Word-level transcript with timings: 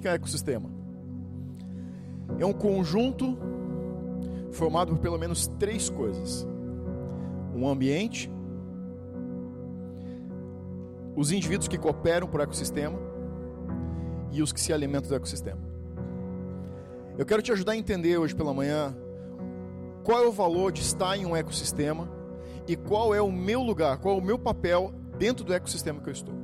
que 0.00 0.08
é 0.08 0.12
um 0.12 0.14
ecossistema? 0.14 0.70
É 2.38 2.46
um 2.46 2.52
conjunto 2.52 3.38
formado 4.52 4.92
por 4.92 4.98
pelo 4.98 5.18
menos 5.18 5.46
três 5.58 5.88
coisas: 5.88 6.46
um 7.54 7.68
ambiente, 7.68 8.30
os 11.14 11.32
indivíduos 11.32 11.68
que 11.68 11.78
cooperam 11.78 12.26
para 12.26 12.40
o 12.40 12.42
ecossistema 12.42 12.98
e 14.32 14.42
os 14.42 14.52
que 14.52 14.60
se 14.60 14.72
alimentam 14.72 15.08
do 15.08 15.14
ecossistema. 15.14 15.60
Eu 17.16 17.24
quero 17.24 17.40
te 17.40 17.50
ajudar 17.50 17.72
a 17.72 17.76
entender 17.76 18.18
hoje 18.18 18.34
pela 18.34 18.52
manhã 18.52 18.94
qual 20.04 20.22
é 20.22 20.26
o 20.26 20.32
valor 20.32 20.70
de 20.70 20.82
estar 20.82 21.16
em 21.16 21.24
um 21.24 21.34
ecossistema 21.34 22.08
e 22.68 22.76
qual 22.76 23.14
é 23.14 23.22
o 23.22 23.32
meu 23.32 23.62
lugar, 23.62 23.98
qual 23.98 24.16
é 24.16 24.18
o 24.18 24.22
meu 24.22 24.38
papel 24.38 24.92
dentro 25.18 25.44
do 25.44 25.54
ecossistema 25.54 26.00
que 26.00 26.08
eu 26.08 26.12
estou. 26.12 26.35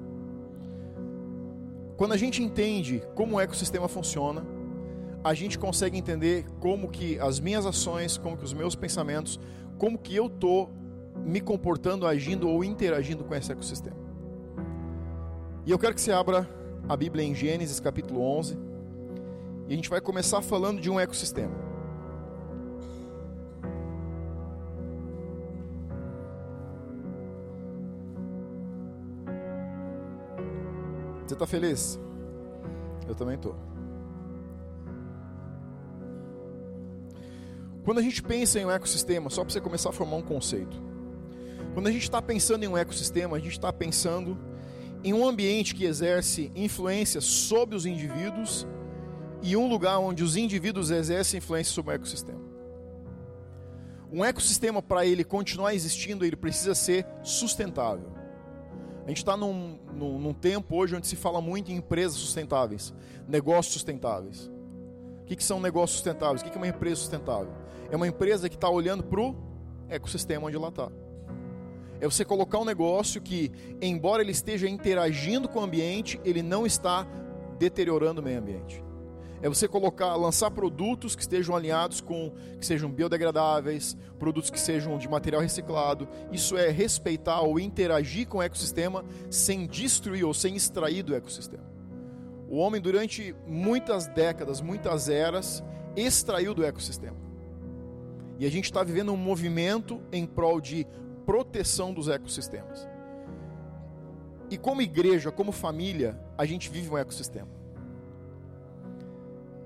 Quando 2.03 2.15
a 2.15 2.17
gente 2.17 2.43
entende 2.43 3.01
como 3.15 3.37
o 3.37 3.41
ecossistema 3.41 3.87
funciona, 3.87 4.45
a 5.23 5.35
gente 5.35 5.57
consegue 5.57 5.97
entender 5.97 6.45
como 6.59 6.89
que 6.89 7.17
as 7.21 7.39
minhas 7.39 7.65
ações, 7.65 8.19
como 8.19 8.37
que 8.37 8.45
os 8.45 8.53
meus 8.53 8.75
pensamentos, 8.75 9.39
como 9.79 9.97
que 9.97 10.17
eu 10.17 10.27
estou 10.27 10.69
me 11.25 11.41
comportando, 11.41 12.05
agindo 12.05 12.49
ou 12.49 12.65
interagindo 12.65 13.23
com 13.23 13.33
esse 13.37 13.53
ecossistema. 13.53 13.95
E 15.65 15.71
eu 15.71 15.79
quero 15.79 15.95
que 15.95 16.01
você 16.01 16.11
abra 16.11 16.51
a 16.89 16.97
Bíblia 16.97 17.25
em 17.25 17.37
Gênesis 17.37 17.79
capítulo 17.79 18.21
11 18.21 18.59
e 19.69 19.73
a 19.73 19.77
gente 19.77 19.89
vai 19.89 20.01
começar 20.01 20.43
falando 20.43 20.81
de 20.81 20.91
um 20.91 20.99
ecossistema. 20.99 21.55
Você 31.33 31.35
está 31.35 31.47
feliz? 31.47 31.99
Eu 33.09 33.15
também 33.15 33.37
estou. 33.37 33.57
Quando 37.83 38.01
a 38.01 38.03
gente 38.03 38.23
pensa 38.23 38.61
em 38.61 38.67
um 38.67 38.71
ecossistema, 38.71 39.31
só 39.31 39.43
para 39.43 39.51
você 39.51 39.59
começar 39.59 39.89
a 39.89 39.93
formar 39.93 40.17
um 40.17 40.23
conceito. 40.23 40.77
Quando 41.73 41.87
a 41.87 41.91
gente 41.91 42.03
está 42.03 42.21
pensando 42.21 42.65
em 42.65 42.69
um 42.69 42.77
ecossistema, 42.77 43.39
a 43.39 43.41
gente 43.41 43.53
está 43.53 43.73
pensando 43.73 44.37
em 45.03 45.15
um 45.15 45.27
ambiente 45.27 45.75
que 45.75 45.87
exerce 45.87 46.53
influência 46.55 47.23
sobre 47.23 47.77
os 47.77 47.87
indivíduos 47.87 48.67
e 49.41 49.57
um 49.57 49.67
lugar 49.71 50.01
onde 50.01 50.23
os 50.23 50.37
indivíduos 50.37 50.91
exercem 50.91 51.39
influência 51.39 51.73
sobre 51.73 51.93
o 51.93 51.95
ecossistema. 51.95 52.43
Um 54.13 54.23
ecossistema, 54.23 54.83
para 54.83 55.07
ele 55.07 55.25
continuar 55.25 55.73
existindo, 55.73 56.27
ele 56.27 56.37
precisa 56.37 56.75
ser 56.75 57.07
sustentável. 57.23 58.22
A 59.05 59.09
gente 59.09 59.19
está 59.19 59.37
num, 59.37 59.79
num, 59.93 60.19
num, 60.19 60.33
tempo 60.33 60.77
hoje 60.77 60.95
onde 60.95 61.07
se 61.07 61.17
fala 61.17 61.41
muito 61.41 61.73
em 61.73 61.77
empresas 61.77 62.17
sustentáveis, 62.19 62.95
negócios 63.27 63.75
sustentáveis. 63.75 64.51
O 65.23 65.25
que, 65.25 65.37
que 65.37 65.43
são 65.43 65.61
negócios 65.61 65.93
sustentáveis? 65.99 66.41
O 66.41 66.45
que, 66.45 66.51
que 66.51 66.57
é 66.57 66.61
uma 66.61 66.69
empresa 66.69 66.97
sustentável? 66.97 67.53
É 67.91 67.97
uma 67.97 68.07
empresa 68.07 68.49
que 68.49 68.55
está 68.55 68.69
olhando 68.69 69.03
para 69.03 69.21
o 69.21 69.37
ecossistema 69.89 70.47
onde 70.47 70.57
ela 70.57 70.69
está. 70.69 70.91
É 72.01 72.05
você 72.05 72.25
colocar 72.25 72.59
um 72.59 72.65
negócio 72.65 73.21
que, 73.21 73.51
embora 73.81 74.23
ele 74.23 74.33
esteja 74.33 74.69
interagindo 74.69 75.49
com 75.49 75.61
o 75.61 75.63
ambiente, 75.63 76.21
ele 76.25 76.43
não 76.43 76.65
está 76.65 77.07
deteriorando 77.59 78.21
o 78.21 78.25
meio 78.25 78.39
ambiente 78.39 78.83
é 79.43 79.49
você 79.49 79.67
colocar, 79.67 80.15
lançar 80.15 80.53
produtos 80.53 81.17
que 81.17 81.23
estejam 81.23 81.57
alinhados 81.57 82.01
com, 82.01 82.33
que 82.61 82.65
sejam 82.65 82.89
biodegradáveis, 82.89 83.97
produtos 84.17 84.51
que 84.51 84.59
sejam 84.59 84.97
de 84.97 85.09
material 85.09 85.43
reciclado. 85.43 86.09
Isso 86.31 86.57
é 86.57 86.71
respeitar 86.71 87.41
ou 87.41 87.59
interagir 87.59 88.29
com 88.29 88.39
o 88.39 88.43
ecossistema 88.43 89.05
sem 89.29 89.67
destruir 89.67 90.25
ou 90.25 90.33
sem 90.33 90.55
extrair 90.55 91.03
do 91.03 91.13
ecossistema. 91.13 91.65
O 92.49 92.57
homem, 92.57 92.81
durante 92.81 93.35
muitas 93.45 94.07
décadas, 94.07 94.61
muitas 94.61 95.09
eras, 95.09 95.63
extraiu 95.97 96.55
do 96.55 96.65
ecossistema. 96.65 97.17
E 98.39 98.47
a 98.47 98.51
gente 98.51 98.67
está 98.67 98.85
vivendo 98.85 99.13
um 99.13 99.17
movimento 99.17 100.01
em 100.13 100.25
prol 100.25 100.61
de 100.61 100.87
proteção 101.27 101.93
dos 101.93 102.09
ecossistemas. 102.09 102.89
E 104.49 104.57
como 104.57 104.83
igreja, 104.83 105.33
como 105.33 105.51
família, 105.51 106.21
a 106.39 106.45
gente 106.45 106.71
vive 106.71 106.91
um 106.91 106.99
ecossistema. 106.99 107.62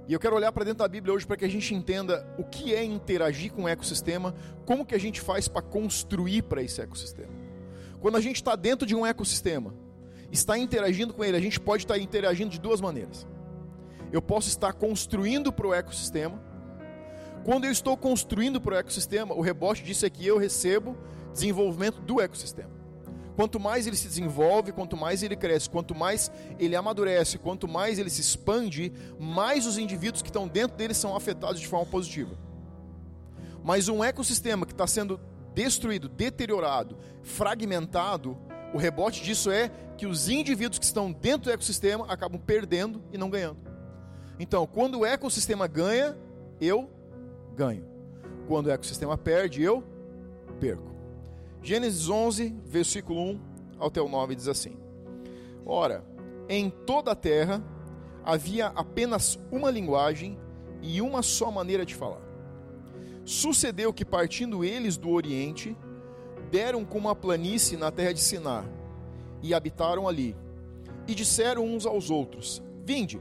E 0.08 0.12
eu 0.12 0.20
quero 0.20 0.36
olhar 0.36 0.52
para 0.52 0.64
dentro 0.64 0.78
da 0.78 0.88
Bíblia 0.88 1.12
hoje 1.12 1.26
para 1.26 1.36
que 1.36 1.44
a 1.44 1.48
gente 1.48 1.74
entenda 1.74 2.26
o 2.38 2.44
que 2.44 2.72
é 2.72 2.84
interagir 2.84 3.52
com 3.52 3.64
o 3.64 3.68
ecossistema, 3.68 4.34
como 4.64 4.86
que 4.86 4.94
a 4.94 4.98
gente 4.98 5.20
faz 5.20 5.48
para 5.48 5.62
construir 5.62 6.42
para 6.42 6.62
esse 6.62 6.80
ecossistema. 6.80 7.32
Quando 8.00 8.16
a 8.16 8.20
gente 8.20 8.36
está 8.36 8.54
dentro 8.54 8.86
de 8.86 8.94
um 8.94 9.04
ecossistema, 9.04 9.74
está 10.30 10.56
interagindo 10.56 11.12
com 11.12 11.24
ele, 11.24 11.36
a 11.36 11.40
gente 11.40 11.58
pode 11.58 11.82
estar 11.82 11.98
interagindo 11.98 12.50
de 12.50 12.60
duas 12.60 12.80
maneiras. 12.80 13.26
Eu 14.12 14.22
posso 14.22 14.48
estar 14.48 14.72
construindo 14.74 15.52
para 15.52 15.66
o 15.66 15.74
ecossistema. 15.74 16.40
Quando 17.44 17.64
eu 17.64 17.72
estou 17.72 17.96
construindo 17.96 18.60
para 18.60 18.74
o 18.74 18.78
ecossistema, 18.78 19.34
o 19.34 19.40
rebote 19.40 19.82
disso 19.82 20.06
é 20.06 20.10
que 20.10 20.24
eu 20.24 20.38
recebo 20.38 20.96
desenvolvimento 21.32 22.00
do 22.00 22.20
ecossistema. 22.20 22.70
Quanto 23.36 23.60
mais 23.60 23.86
ele 23.86 23.96
se 23.96 24.08
desenvolve, 24.08 24.72
quanto 24.72 24.96
mais 24.96 25.22
ele 25.22 25.36
cresce, 25.36 25.68
quanto 25.68 25.94
mais 25.94 26.32
ele 26.58 26.74
amadurece, 26.74 27.36
quanto 27.36 27.68
mais 27.68 27.98
ele 27.98 28.08
se 28.08 28.22
expande, 28.22 28.90
mais 29.20 29.66
os 29.66 29.76
indivíduos 29.76 30.22
que 30.22 30.30
estão 30.30 30.48
dentro 30.48 30.74
dele 30.74 30.94
são 30.94 31.14
afetados 31.14 31.60
de 31.60 31.68
forma 31.68 31.84
positiva. 31.84 32.34
Mas 33.62 33.88
um 33.88 34.02
ecossistema 34.02 34.64
que 34.64 34.72
está 34.72 34.86
sendo 34.86 35.20
destruído, 35.52 36.08
deteriorado, 36.08 36.96
fragmentado, 37.22 38.38
o 38.72 38.78
rebote 38.78 39.22
disso 39.22 39.50
é 39.50 39.70
que 39.98 40.06
os 40.06 40.30
indivíduos 40.30 40.78
que 40.78 40.84
estão 40.86 41.12
dentro 41.12 41.44
do 41.44 41.50
ecossistema 41.50 42.06
acabam 42.08 42.40
perdendo 42.40 43.02
e 43.12 43.18
não 43.18 43.28
ganhando. 43.28 43.58
Então, 44.38 44.66
quando 44.66 45.00
o 45.00 45.06
ecossistema 45.06 45.66
ganha, 45.66 46.16
eu 46.58 46.90
ganho. 47.54 47.84
Quando 48.48 48.66
o 48.66 48.70
ecossistema 48.70 49.18
perde, 49.18 49.62
eu 49.62 49.84
perco. 50.58 50.95
Gênesis 51.66 52.08
11, 52.08 52.54
versículo 52.64 53.20
1 53.20 53.40
até 53.80 54.00
o 54.00 54.08
9 54.08 54.36
diz 54.36 54.46
assim: 54.46 54.76
Ora, 55.66 56.04
em 56.48 56.70
toda 56.70 57.10
a 57.10 57.16
terra 57.16 57.60
havia 58.24 58.68
apenas 58.68 59.36
uma 59.50 59.68
linguagem 59.68 60.38
e 60.80 61.02
uma 61.02 61.22
só 61.22 61.50
maneira 61.50 61.84
de 61.84 61.92
falar. 61.92 62.22
Sucedeu 63.24 63.92
que, 63.92 64.04
partindo 64.04 64.64
eles 64.64 64.96
do 64.96 65.10
Oriente, 65.10 65.76
deram 66.52 66.84
com 66.84 66.98
uma 66.98 67.16
planície 67.16 67.76
na 67.76 67.90
terra 67.90 68.14
de 68.14 68.20
Sinar 68.20 68.64
e 69.42 69.52
habitaram 69.52 70.06
ali. 70.06 70.36
E 71.08 71.16
disseram 71.16 71.64
uns 71.64 71.84
aos 71.84 72.10
outros: 72.10 72.62
Vinde, 72.84 73.20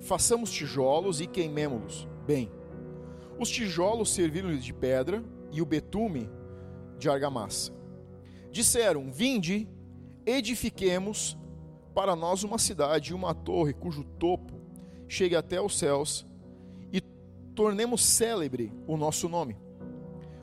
façamos 0.00 0.50
tijolos 0.50 1.22
e 1.22 1.26
queimemo-los. 1.26 2.06
Bem, 2.26 2.52
os 3.38 3.48
tijolos 3.48 4.12
serviram-lhes 4.12 4.66
de 4.66 4.74
pedra 4.74 5.24
e 5.50 5.62
o 5.62 5.64
betume 5.64 6.28
de 7.00 7.08
argamassa. 7.08 7.72
Disseram: 8.52 9.10
Vinde, 9.10 9.68
edifiquemos 10.24 11.36
para 11.94 12.14
nós 12.14 12.44
uma 12.44 12.58
cidade 12.58 13.10
e 13.10 13.14
uma 13.14 13.34
torre 13.34 13.72
cujo 13.72 14.04
topo 14.04 14.54
chegue 15.08 15.34
até 15.34 15.60
os 15.60 15.76
céus 15.76 16.24
e 16.92 17.00
tornemos 17.54 18.04
célebre 18.04 18.72
o 18.86 18.96
nosso 18.96 19.28
nome, 19.28 19.56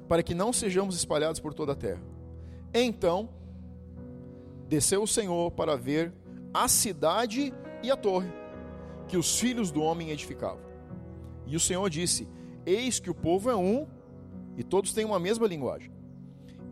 para 0.09 0.21
que 0.21 0.35
não 0.35 0.51
sejamos 0.51 0.95
espalhados 0.95 1.39
por 1.39 1.53
toda 1.53 1.71
a 1.71 1.75
terra. 1.75 2.03
Então 2.73 3.29
desceu 4.67 5.01
o 5.03 5.07
Senhor 5.07 5.51
para 5.51 5.77
ver 5.77 6.13
a 6.53 6.67
cidade 6.67 7.53
e 7.81 7.89
a 7.89 7.95
torre 7.95 8.29
que 9.07 9.15
os 9.15 9.39
filhos 9.39 9.71
do 9.71 9.81
homem 9.81 10.09
edificavam. 10.09 10.67
E 11.45 11.55
o 11.55 11.59
Senhor 11.59 11.89
disse: 11.89 12.27
Eis 12.65 12.99
que 12.99 13.09
o 13.09 13.15
povo 13.15 13.49
é 13.49 13.55
um 13.55 13.87
e 14.57 14.63
todos 14.63 14.93
têm 14.93 15.05
uma 15.05 15.19
mesma 15.19 15.47
linguagem. 15.47 15.96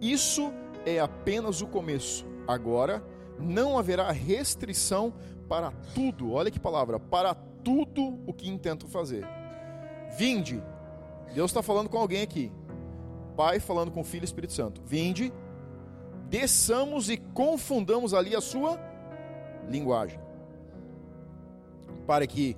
Isso 0.06 0.54
é 0.86 1.00
apenas 1.00 1.62
o 1.62 1.68
começo. 1.68 2.28
Agora 2.48 3.04
não 3.40 3.76
haverá 3.76 4.12
restrição 4.12 5.12
para 5.50 5.72
tudo, 5.96 6.32
olha 6.32 6.52
que 6.52 6.60
palavra, 6.60 7.00
para 7.00 7.34
tudo 7.34 8.20
o 8.28 8.32
que 8.32 8.48
intento 8.48 8.88
fazer. 8.88 9.26
Vinde, 10.16 10.62
Deus 11.34 11.50
está 11.50 11.64
falando 11.64 11.90
com 11.90 11.98
alguém 11.98 12.22
aqui, 12.22 12.52
Pai 13.36 13.60
falando 13.60 13.90
com 13.90 14.02
o 14.02 14.04
Filho 14.04 14.24
e 14.24 14.26
Espírito 14.26 14.54
Santo. 14.54 14.80
Vinde, 14.86 15.34
desçamos 16.30 17.10
e 17.10 17.18
confundamos 17.18 18.14
ali 18.14 18.36
a 18.36 18.42
sua 18.42 18.80
linguagem, 19.68 20.20
para 22.06 22.28
que 22.28 22.56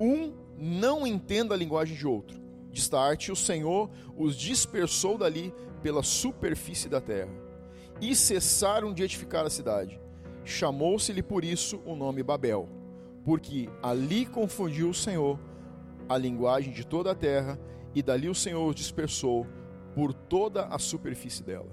um 0.00 0.32
não 0.58 1.06
entenda 1.06 1.54
a 1.54 1.56
linguagem 1.56 1.96
de 1.96 2.08
outro. 2.08 2.47
Destarte, 2.70 3.32
o 3.32 3.36
Senhor 3.36 3.90
os 4.16 4.36
dispersou 4.36 5.16
dali 5.18 5.54
pela 5.82 6.02
superfície 6.02 6.88
da 6.88 7.00
terra, 7.00 7.32
e 8.00 8.14
cessaram 8.14 8.92
de 8.92 9.02
edificar 9.02 9.44
a 9.46 9.50
cidade. 9.50 10.00
Chamou-se-lhe 10.44 11.22
por 11.22 11.44
isso 11.44 11.80
o 11.84 11.94
nome 11.94 12.22
Babel, 12.22 12.68
porque 13.24 13.68
ali 13.82 14.26
confundiu 14.26 14.90
o 14.90 14.94
Senhor 14.94 15.38
a 16.08 16.16
linguagem 16.16 16.72
de 16.72 16.86
toda 16.86 17.10
a 17.10 17.14
terra, 17.14 17.58
e 17.94 18.02
dali 18.02 18.28
o 18.28 18.34
Senhor 18.34 18.66
os 18.68 18.74
dispersou 18.74 19.46
por 19.94 20.12
toda 20.12 20.66
a 20.66 20.78
superfície 20.78 21.42
dela. 21.42 21.70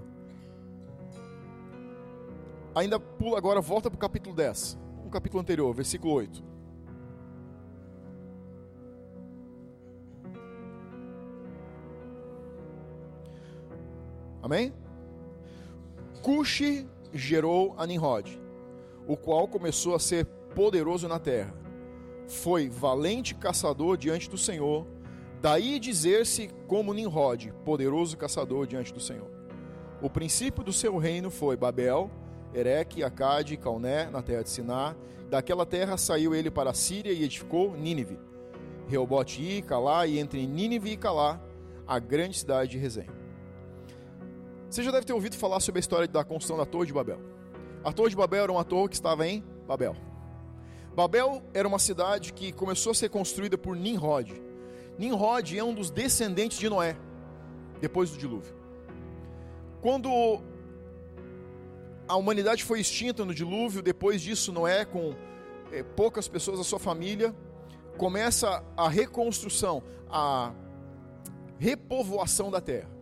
Ainda 2.74 3.00
pula 3.00 3.38
agora, 3.38 3.62
volta 3.62 3.90
para 3.90 3.96
o 3.96 4.00
capítulo 4.00 4.36
10, 4.36 4.78
o 5.06 5.10
capítulo 5.10 5.42
anterior, 5.42 5.74
versículo 5.74 6.14
8. 6.14 6.55
Amém? 14.46 14.72
Cuxi 16.22 16.88
gerou 17.12 17.74
a 17.80 17.88
Nimrod, 17.88 18.40
o 19.08 19.18
qual 19.18 19.48
começou 19.48 19.96
a 19.96 20.00
ser 20.00 20.24
poderoso 20.54 21.08
na 21.08 21.18
terra. 21.18 21.52
Foi 22.28 22.70
valente 22.70 23.34
caçador 23.34 23.98
diante 23.98 24.30
do 24.30 24.38
Senhor, 24.38 24.86
daí 25.42 25.80
dizer-se 25.80 26.52
como 26.68 26.94
Nimrod, 26.94 27.52
poderoso 27.66 28.16
caçador 28.18 28.68
diante 28.68 28.94
do 28.94 29.00
Senhor. 29.00 29.32
O 30.00 30.12
princípio 30.12 30.64
do 30.64 30.72
seu 30.72 30.96
reino 31.00 31.32
foi 31.32 31.58
Babel, 31.58 32.12
Ereque, 32.54 33.04
Acade 33.04 33.58
Calné, 33.58 34.12
na 34.12 34.22
terra 34.22 34.44
de 34.44 34.52
Siná. 34.52 34.96
Daquela 35.28 35.66
terra 35.66 35.98
saiu 35.98 36.36
ele 36.36 36.52
para 36.52 36.70
a 36.70 36.76
Síria 36.76 37.12
e 37.12 37.24
edificou 37.24 37.76
Nínive. 37.76 38.20
Reobote 38.88 39.42
e 39.42 39.64
Calá, 39.64 40.06
e 40.06 40.20
entre 40.20 40.46
Nínive 40.46 40.92
e 40.92 40.98
Calá, 40.98 41.42
a 41.88 41.98
grande 41.98 42.38
cidade 42.38 42.70
de 42.70 42.78
Rezém. 42.78 43.25
Você 44.76 44.84
já 44.84 44.92
deve 44.92 45.06
ter 45.06 45.14
ouvido 45.14 45.38
falar 45.38 45.62
sobre 45.62 45.80
a 45.80 45.82
história 45.82 46.06
da 46.06 46.22
construção 46.22 46.58
da 46.58 46.66
Torre 46.66 46.88
de 46.88 46.92
Babel. 46.92 47.18
A 47.82 47.94
Torre 47.94 48.10
de 48.10 48.16
Babel 48.18 48.44
era 48.44 48.52
uma 48.52 48.66
torre 48.66 48.90
que 48.90 48.96
estava 48.96 49.26
em 49.26 49.42
Babel. 49.66 49.96
Babel 50.94 51.42
era 51.54 51.66
uma 51.66 51.80
cidade 51.80 52.34
que 52.34 52.52
começou 52.52 52.92
a 52.92 52.94
ser 52.94 53.08
construída 53.08 53.58
por 53.58 53.74
Nimrod. 53.74 54.34
Nimrod 54.98 55.58
é 55.58 55.64
um 55.64 55.74
dos 55.74 55.90
descendentes 55.90 56.58
de 56.58 56.68
Noé, 56.68 56.98
depois 57.80 58.12
do 58.12 58.18
dilúvio. 58.18 58.54
Quando 59.82 60.42
a 62.06 62.18
humanidade 62.18 62.66
foi 62.66 62.82
extinta 62.82 63.24
no 63.24 63.34
dilúvio, 63.34 63.82
depois 63.82 64.22
disso, 64.22 64.52
Noé, 64.52 64.84
com 64.84 65.16
é, 65.72 65.84
poucas 65.84 66.28
pessoas 66.28 66.58
da 66.58 66.66
sua 66.66 66.80
família, 66.80 67.34
começa 67.98 68.62
a 68.76 68.90
reconstrução, 68.90 69.82
a 70.10 70.52
repovoação 71.58 72.52
da 72.52 72.60
terra. 72.60 72.95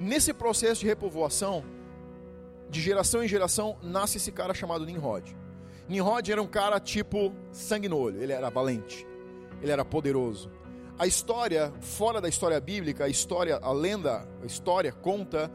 Nesse 0.00 0.32
processo 0.32 0.80
de 0.82 0.86
repovoação, 0.86 1.64
de 2.70 2.80
geração 2.80 3.22
em 3.22 3.28
geração, 3.28 3.76
nasce 3.82 4.18
esse 4.18 4.30
cara 4.30 4.54
chamado 4.54 4.86
Nimrod. 4.86 5.36
Nimrod 5.88 6.30
era 6.30 6.40
um 6.40 6.46
cara 6.46 6.78
tipo 6.78 7.32
sangue 7.50 7.88
no 7.88 7.98
olho, 7.98 8.22
ele 8.22 8.32
era 8.32 8.48
valente, 8.48 9.06
ele 9.60 9.72
era 9.72 9.84
poderoso. 9.84 10.50
A 10.98 11.06
história, 11.06 11.72
fora 11.80 12.20
da 12.20 12.28
história 12.28 12.60
bíblica, 12.60 13.04
a 13.04 13.08
história, 13.08 13.58
a 13.60 13.72
lenda, 13.72 14.28
a 14.42 14.46
história 14.46 14.92
conta 14.92 15.50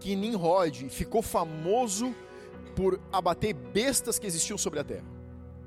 que 0.00 0.16
Nimrod 0.16 0.88
ficou 0.88 1.22
famoso 1.22 2.14
por 2.74 3.00
abater 3.12 3.54
bestas 3.54 4.18
que 4.18 4.26
existiam 4.26 4.58
sobre 4.58 4.80
a 4.80 4.84
terra. 4.84 5.06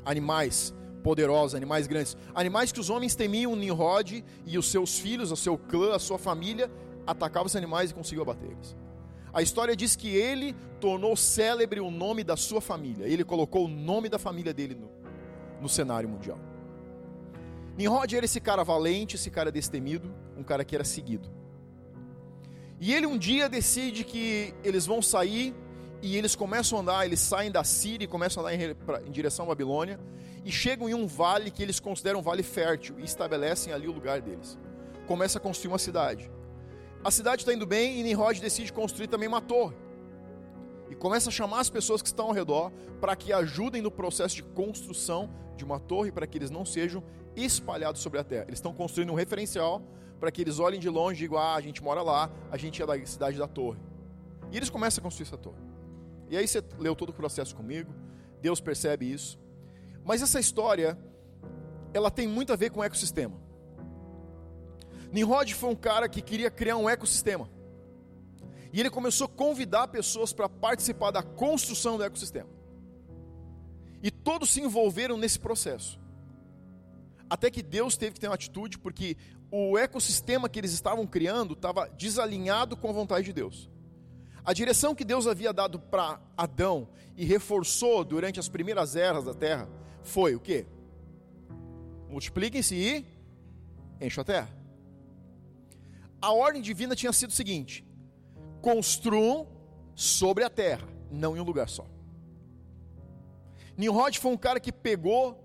Animais 0.04 0.74
poderosos, 1.02 1.56
animais 1.56 1.88
grandes, 1.88 2.18
animais 2.36 2.72
que 2.74 2.80
os 2.80 2.90
homens 2.90 3.16
temiam 3.16 3.56
Nimrod 3.56 4.24
e 4.46 4.58
os 4.58 4.70
seus 4.70 5.00
filhos, 5.00 5.32
o 5.32 5.38
seu 5.38 5.58
clã, 5.58 5.96
a 5.96 6.00
sua 6.00 6.18
família 6.18 6.70
atacavam 7.08 7.48
os 7.48 7.56
animais 7.56 7.90
e 7.90 7.94
conseguiu 7.94 8.22
abater 8.22 8.52
eles. 8.52 8.76
A 9.34 9.42
história 9.42 9.76
diz 9.76 9.96
que 9.96 10.10
ele 10.10 10.56
tornou 10.80 11.16
célebre 11.16 11.80
o 11.80 11.90
nome 11.90 12.24
da 12.24 12.36
sua 12.36 12.62
família. 12.62 13.06
Ele 13.08 13.24
colocou 13.24 13.66
o 13.66 13.68
nome 13.68 14.10
da 14.10 14.20
família 14.20 14.54
dele 14.54 14.76
no, 14.76 14.90
no 15.62 15.70
cenário 15.70 16.10
mundial. 16.10 16.40
Nimrod 17.78 18.16
era 18.16 18.26
esse 18.26 18.42
cara 18.42 18.64
valente, 18.64 19.16
esse 19.16 19.30
cara 19.30 19.52
destemido, 19.52 20.14
um 20.36 20.44
cara 20.44 20.66
que 20.66 20.76
era 20.76 20.84
seguido. 20.84 21.30
E 22.80 22.94
ele 22.94 23.06
um 23.06 23.18
dia 23.18 23.48
decide 23.48 24.04
que 24.04 24.54
eles 24.64 24.86
vão 24.86 25.02
sair 25.02 25.56
e 26.02 26.16
eles 26.16 26.36
começam 26.36 26.78
a 26.78 26.82
andar, 26.82 27.06
eles 27.06 27.20
saem 27.20 27.52
da 27.52 27.64
Síria 27.64 28.06
e 28.06 28.08
começam 28.08 28.44
a 28.44 28.50
andar 28.50 28.56
em, 28.56 28.76
pra, 28.76 29.02
em 29.02 29.12
direção 29.12 29.46
à 29.46 29.50
Babilônia 29.50 30.00
e 30.46 30.52
chegam 30.52 30.88
em 30.88 30.94
um 30.94 31.08
vale 31.08 31.52
que 31.52 31.62
eles 31.62 31.80
consideram 31.80 32.20
um 32.20 32.24
vale 32.24 32.44
fértil 32.44 33.00
e 33.00 33.04
estabelecem 33.04 33.74
ali 33.74 33.88
o 33.88 33.92
lugar 33.92 34.22
deles. 34.22 34.58
Começa 35.08 35.38
a 35.38 35.42
construir 35.42 35.72
uma 35.72 35.80
cidade. 35.80 36.32
A 37.08 37.12
cidade 37.12 37.44
está 37.44 37.54
indo 37.54 37.66
bem 37.66 38.02
e 38.02 38.04
Nimrod 38.04 38.38
decide 38.42 38.74
construir 38.74 39.08
também 39.08 39.30
uma 39.30 39.40
torre. 39.40 39.78
E 40.90 40.94
começa 40.94 41.30
a 41.30 41.32
chamar 41.32 41.62
as 41.62 41.70
pessoas 41.70 42.02
que 42.02 42.10
estão 42.10 42.26
ao 42.26 42.34
redor 42.34 42.70
para 43.00 43.16
que 43.16 43.32
ajudem 43.32 43.82
no 43.82 43.90
processo 43.90 44.36
de 44.36 44.44
construção 44.44 45.30
de 45.56 45.64
uma 45.64 45.80
torre 45.80 46.12
para 46.12 46.28
que 46.28 46.38
eles 46.38 46.50
não 46.50 46.66
sejam 46.66 47.02
espalhados 47.34 48.02
sobre 48.02 48.20
a 48.20 48.26
terra. 48.26 48.44
Eles 48.50 48.58
estão 48.58 48.74
construindo 48.74 49.14
um 49.14 49.16
referencial 49.16 49.82
para 50.20 50.30
que 50.30 50.42
eles 50.42 50.60
olhem 50.60 50.82
de 50.82 50.90
longe 50.90 51.24
e 51.24 51.30
digam: 51.30 51.38
ah, 51.38 51.56
a 51.56 51.62
gente 51.62 51.82
mora 51.82 52.02
lá, 52.02 52.30
a 52.52 52.58
gente 52.58 52.84
é 52.84 52.86
da 52.86 53.06
cidade 53.06 53.38
da 53.38 53.48
torre. 53.48 53.80
E 54.52 54.58
eles 54.58 54.70
começam 54.70 55.02
a 55.02 55.04
construir 55.04 55.28
essa 55.28 55.38
torre. 55.38 55.62
E 56.30 56.36
aí 56.36 56.46
você 56.46 56.62
leu 56.78 56.94
todo 56.94 57.12
o 57.12 57.14
processo 57.14 57.56
comigo, 57.56 57.90
Deus 58.42 58.60
percebe 58.60 59.10
isso. 59.10 59.40
Mas 60.04 60.22
essa 60.22 60.42
história, 60.42 61.00
ela 61.94 62.12
tem 62.12 62.28
muito 62.28 62.52
a 62.52 62.58
ver 62.58 62.70
com 62.70 62.82
o 62.82 62.84
ecossistema. 62.84 63.47
Nimrod 65.12 65.54
foi 65.54 65.70
um 65.70 65.76
cara 65.76 66.10
que 66.10 66.22
queria 66.22 66.52
criar 66.52 66.78
um 66.78 66.90
ecossistema. 66.90 67.50
E 68.72 68.80
ele 68.80 68.90
começou 68.90 69.26
a 69.26 69.30
convidar 69.30 69.88
pessoas 69.88 70.34
para 70.34 70.50
participar 70.50 71.12
da 71.12 71.24
construção 71.24 71.98
do 71.98 72.04
ecossistema. 72.04 72.50
E 74.04 74.12
todos 74.12 74.50
se 74.50 74.62
envolveram 74.62 75.18
nesse 75.18 75.40
processo. 75.40 76.00
Até 77.30 77.50
que 77.50 77.64
Deus 77.64 77.98
teve 77.98 78.14
que 78.14 78.20
ter 78.20 78.28
uma 78.28 78.36
atitude, 78.36 78.78
porque 78.78 79.18
o 79.52 79.78
ecossistema 79.78 80.48
que 80.48 80.60
eles 80.60 80.72
estavam 80.72 81.06
criando 81.08 81.54
estava 81.54 81.88
desalinhado 81.90 82.78
com 82.78 82.90
a 82.90 82.94
vontade 82.94 83.26
de 83.26 83.34
Deus. 83.34 83.70
A 84.46 84.54
direção 84.54 84.96
que 84.96 85.04
Deus 85.04 85.28
havia 85.28 85.52
dado 85.52 85.80
para 85.80 86.22
Adão 86.38 86.88
e 87.18 87.26
reforçou 87.26 88.06
durante 88.06 88.40
as 88.40 88.48
primeiras 88.48 88.96
eras 88.96 89.26
da 89.26 89.34
terra 89.34 89.68
foi 90.04 90.36
o 90.36 90.40
quê? 90.40 90.66
Multipliquem-se 92.10 92.76
e 92.76 93.06
encham 94.00 94.22
a 94.22 94.26
terra. 94.26 94.57
A 96.22 96.32
ordem 96.32 96.62
divina 96.62 96.96
tinha 96.96 97.14
sido 97.14 97.30
o 97.30 97.34
seguinte: 97.34 97.86
construam 98.62 99.48
sobre 99.96 100.44
a 100.44 100.50
terra, 100.50 100.88
não 101.12 101.36
em 101.36 101.40
um 101.40 101.44
lugar 101.44 101.70
só. 101.70 101.86
Nimrod 103.76 104.20
foi 104.20 104.32
um 104.32 104.38
cara 104.38 104.60
que 104.60 104.72
pegou 104.72 105.44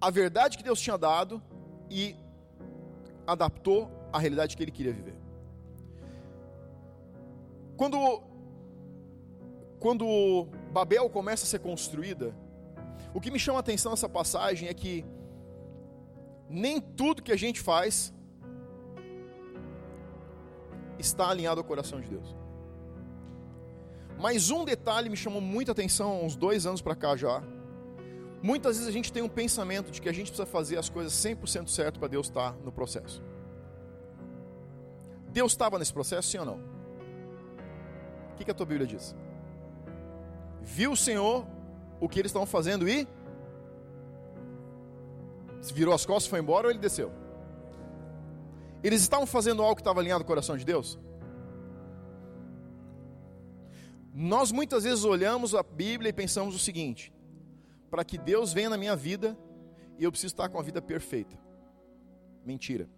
a 0.00 0.10
verdade 0.10 0.58
que 0.58 0.64
Deus 0.64 0.80
tinha 0.80 0.98
dado 0.98 1.42
e 1.88 2.14
adaptou 3.26 3.90
à 4.12 4.18
realidade 4.18 4.56
que 4.56 4.62
ele 4.62 4.70
queria 4.70 4.92
viver. 4.92 5.14
Quando, 7.76 8.22
quando 9.78 10.46
Babel 10.72 11.08
começa 11.08 11.44
a 11.44 11.46
ser 11.46 11.60
construída, 11.60 12.34
o 13.14 13.20
que 13.20 13.30
me 13.30 13.38
chama 13.38 13.58
a 13.58 13.60
atenção 13.60 13.92
nessa 13.92 14.08
passagem 14.08 14.68
é 14.68 14.74
que 14.74 15.04
nem 16.48 16.80
tudo 16.80 17.22
que 17.22 17.32
a 17.32 17.36
gente 17.36 17.60
faz 17.60 18.12
está 21.04 21.28
alinhado 21.28 21.60
ao 21.60 21.64
coração 21.64 22.00
de 22.00 22.08
Deus. 22.08 22.36
Mas 24.18 24.50
um 24.50 24.64
detalhe 24.64 25.08
me 25.08 25.16
chamou 25.16 25.40
muita 25.40 25.72
atenção 25.72 26.12
há 26.12 26.24
uns 26.24 26.36
dois 26.36 26.66
anos 26.66 26.80
para 26.80 26.94
cá 26.94 27.16
já. 27.16 27.42
Muitas 28.42 28.76
vezes 28.76 28.88
a 28.88 28.92
gente 28.92 29.12
tem 29.12 29.22
um 29.22 29.28
pensamento 29.28 29.90
de 29.90 30.00
que 30.00 30.08
a 30.08 30.12
gente 30.12 30.28
precisa 30.28 30.46
fazer 30.46 30.76
as 30.78 30.88
coisas 30.88 31.12
100% 31.12 31.68
certo 31.68 31.98
para 31.98 32.08
Deus 32.08 32.26
estar 32.26 32.54
no 32.64 32.72
processo. 32.72 33.22
Deus 35.28 35.52
estava 35.52 35.78
nesse 35.78 35.92
processo, 35.92 36.28
sim 36.28 36.38
ou 36.38 36.44
não? 36.44 36.60
O 38.32 38.36
que, 38.36 38.44
que 38.44 38.50
a 38.50 38.54
tua 38.54 38.66
Bíblia 38.66 38.86
diz? 38.86 39.14
Viu 40.60 40.92
o 40.92 40.96
Senhor 40.96 41.46
o 42.00 42.08
que 42.08 42.18
eles 42.18 42.30
estavam 42.30 42.46
fazendo 42.46 42.88
e 42.88 43.06
virou 45.72 45.94
as 45.94 46.04
costas, 46.04 46.26
foi 46.26 46.40
embora 46.40 46.66
ou 46.66 46.70
ele 46.70 46.80
desceu? 46.80 47.12
Eles 48.82 49.00
estavam 49.00 49.26
fazendo 49.26 49.62
algo 49.62 49.76
que 49.76 49.80
estava 49.80 50.00
alinhado 50.00 50.22
ao 50.22 50.26
coração 50.26 50.56
de 50.56 50.64
Deus? 50.64 50.98
Nós 54.14 54.52
muitas 54.52 54.84
vezes 54.84 55.04
olhamos 55.04 55.54
a 55.54 55.62
Bíblia 55.62 56.10
e 56.10 56.12
pensamos 56.12 56.54
o 56.54 56.58
seguinte: 56.58 57.12
para 57.90 58.04
que 58.04 58.18
Deus 58.18 58.52
venha 58.52 58.70
na 58.70 58.76
minha 58.76 58.96
vida 58.96 59.36
eu 60.04 60.10
preciso 60.10 60.34
estar 60.34 60.48
com 60.48 60.58
a 60.58 60.62
vida 60.62 60.82
perfeita. 60.82 61.38
Mentira. 62.44 62.88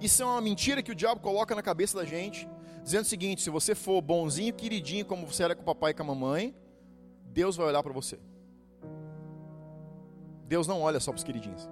Isso 0.00 0.22
é 0.22 0.26
uma 0.26 0.40
mentira 0.40 0.82
que 0.82 0.90
o 0.90 0.94
diabo 0.94 1.20
coloca 1.20 1.54
na 1.54 1.62
cabeça 1.62 1.98
da 1.98 2.04
gente, 2.04 2.48
dizendo 2.82 3.02
o 3.02 3.08
seguinte: 3.08 3.42
se 3.42 3.50
você 3.50 3.74
for 3.74 4.00
bonzinho, 4.00 4.54
queridinho, 4.54 5.04
como 5.04 5.26
você 5.26 5.44
era 5.44 5.54
com 5.54 5.62
o 5.62 5.64
papai 5.64 5.90
e 5.90 5.94
com 5.94 6.02
a 6.02 6.06
mamãe, 6.06 6.54
Deus 7.26 7.56
vai 7.56 7.66
olhar 7.66 7.82
para 7.82 7.92
você. 7.92 8.18
Deus 10.46 10.66
não 10.66 10.80
olha 10.80 10.98
só 10.98 11.12
para 11.12 11.18
os 11.18 11.24
queridinhos. 11.24 11.68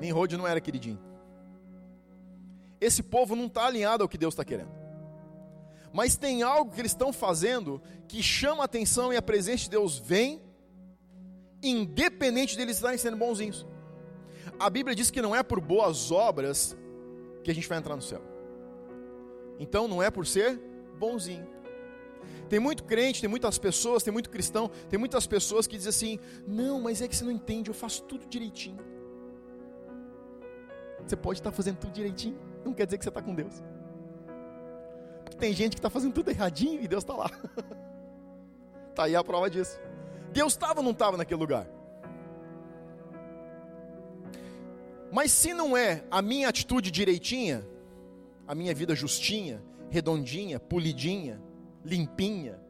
Nimrod 0.00 0.36
não 0.36 0.46
era 0.46 0.60
queridinho. 0.60 0.98
Esse 2.80 3.02
povo 3.02 3.36
não 3.36 3.46
está 3.46 3.66
alinhado 3.66 4.02
ao 4.02 4.08
que 4.08 4.18
Deus 4.18 4.34
está 4.34 4.44
querendo. 4.44 4.70
Mas 5.92 6.16
tem 6.16 6.42
algo 6.42 6.72
que 6.72 6.80
eles 6.80 6.92
estão 6.92 7.12
fazendo 7.12 7.82
que 8.08 8.22
chama 8.22 8.62
a 8.62 8.64
atenção 8.64 9.12
e 9.12 9.16
a 9.16 9.22
presença 9.22 9.64
de 9.64 9.70
Deus 9.70 9.98
vem, 9.98 10.40
independente 11.62 12.56
deles 12.56 12.76
estarem 12.76 12.98
sendo 12.98 13.16
bonzinhos 13.16 13.66
a 14.60 14.68
Bíblia 14.68 14.94
diz 14.94 15.10
que 15.10 15.22
não 15.22 15.34
é 15.34 15.42
por 15.42 15.58
boas 15.58 16.12
obras 16.12 16.76
que 17.42 17.50
a 17.50 17.54
gente 17.54 17.66
vai 17.66 17.78
entrar 17.78 17.96
no 17.96 18.02
céu. 18.02 18.22
Então 19.58 19.88
não 19.88 20.02
é 20.02 20.10
por 20.10 20.26
ser 20.26 20.60
bonzinho. 20.98 21.48
Tem 22.46 22.60
muito 22.60 22.84
crente, 22.84 23.22
tem 23.22 23.30
muitas 23.30 23.56
pessoas, 23.56 24.02
tem 24.02 24.12
muito 24.12 24.28
cristão, 24.28 24.70
tem 24.90 24.98
muitas 24.98 25.26
pessoas 25.26 25.66
que 25.66 25.78
dizem 25.78 25.88
assim: 25.88 26.18
não, 26.46 26.78
mas 26.78 27.00
é 27.00 27.08
que 27.08 27.16
você 27.16 27.24
não 27.24 27.32
entende, 27.32 27.70
eu 27.70 27.74
faço 27.74 28.02
tudo 28.02 28.26
direitinho. 28.26 28.78
Você 31.06 31.16
pode 31.16 31.40
estar 31.40 31.50
fazendo 31.50 31.78
tudo 31.78 31.92
direitinho, 31.92 32.38
não 32.64 32.72
quer 32.72 32.86
dizer 32.86 32.98
que 32.98 33.04
você 33.04 33.10
está 33.10 33.22
com 33.22 33.34
Deus. 33.34 33.62
tem 35.38 35.52
gente 35.52 35.72
que 35.72 35.78
está 35.78 35.88
fazendo 35.90 36.12
tudo 36.12 36.30
erradinho 36.30 36.82
e 36.82 36.88
Deus 36.88 37.02
está 37.02 37.14
lá. 37.14 37.30
Está 38.90 39.04
aí 39.08 39.16
a 39.16 39.24
prova 39.24 39.48
disso. 39.48 39.80
Deus 40.32 40.52
estava 40.52 40.80
ou 40.80 40.84
não 40.84 40.92
estava 40.92 41.16
naquele 41.16 41.40
lugar? 41.40 41.66
Mas 45.10 45.32
se 45.32 45.52
não 45.52 45.76
é 45.76 46.04
a 46.10 46.22
minha 46.22 46.48
atitude 46.48 46.90
direitinha, 46.90 47.66
a 48.46 48.54
minha 48.54 48.74
vida 48.74 48.94
justinha, 48.94 49.62
redondinha, 49.88 50.60
polidinha, 50.60 51.40
limpinha, 51.84 52.60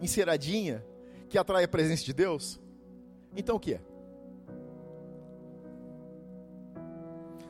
enceradinha, 0.00 0.84
que 1.28 1.38
atrai 1.38 1.64
a 1.64 1.68
presença 1.68 2.04
de 2.04 2.12
Deus, 2.12 2.60
então 3.36 3.56
o 3.56 3.60
que 3.60 3.74
é? 3.74 3.80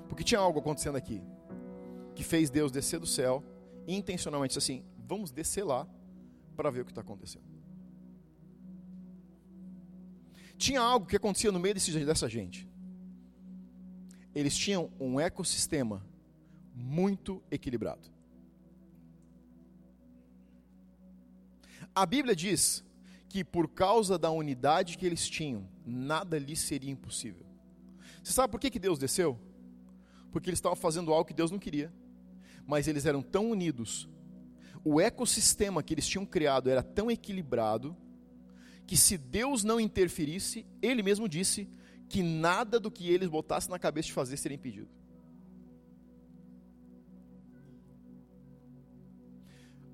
Porque 0.09 0.25
tinha 0.25 0.41
algo 0.41 0.59
acontecendo 0.59 0.97
aqui 0.97 1.23
que 2.15 2.23
fez 2.23 2.51
Deus 2.51 2.71
descer 2.71 3.01
do 3.01 3.07
céu 3.07 3.43
e 3.87 3.95
intencionalmente 3.95 4.57
disse 4.57 4.73
assim: 4.73 4.85
vamos 5.07 5.31
descer 5.31 5.65
lá 5.65 5.87
para 6.57 6.71
ver 6.71 6.81
o 6.81 6.85
que 6.85 6.91
está 6.91 7.01
acontecendo. 7.01 7.45
Tinha 10.57 10.81
algo 10.81 11.07
que 11.07 11.17
acontecia 11.17 11.51
no 11.51 11.59
meio 11.59 11.75
desse, 11.75 12.05
dessa 12.05 12.29
gente. 12.29 12.69
Eles 14.35 14.57
tinham 14.57 14.91
um 14.99 15.19
ecossistema 15.19 16.05
muito 16.75 17.43
equilibrado. 17.51 18.13
A 21.95 22.05
Bíblia 22.05 22.35
diz 22.35 22.85
que 23.29 23.45
por 23.45 23.69
causa 23.69 24.19
da 24.19 24.31
unidade 24.31 24.97
que 24.99 25.07
eles 25.07 25.29
tinham, 25.29 25.69
nada 25.85 26.39
lhes 26.39 26.61
seria 26.61 26.91
impossível. 26.91 27.45
Você 28.23 28.33
sabe 28.33 28.51
por 28.51 28.59
que, 28.59 28.71
que 28.71 28.79
Deus 28.79 28.99
desceu? 28.99 29.39
Porque 30.35 30.51
eles 30.51 30.59
estavam 30.59 30.77
fazendo 30.77 31.15
algo 31.15 31.25
que 31.25 31.33
Deus 31.33 31.51
não 31.51 31.59
queria 31.59 31.91
mas 32.67 32.89
eles 32.89 33.07
eram 33.07 33.23
tão 33.23 33.51
unidos, 33.51 34.09
o 34.85 35.01
ecossistema 35.01 35.83
que 35.83 35.95
eles 35.95 36.07
tinham 36.07 36.27
criado 36.27 36.71
era 36.71 36.83
tão 36.83 37.11
equilibrado, 37.11 37.97
que 38.87 38.97
se 38.97 39.17
Deus 39.17 39.65
não 39.65 39.81
interferisse, 39.81 40.67
ele 40.83 41.03
mesmo 41.03 41.29
disse 41.29 41.69
que 42.09 42.23
nada 42.23 42.79
do 42.79 42.91
que 42.91 43.09
eles 43.09 43.29
botassem 43.29 43.71
na 43.71 43.79
cabeça 43.79 44.07
de 44.07 44.13
fazer 44.13 44.37
seria 44.37 44.57
impedido. 44.57 44.89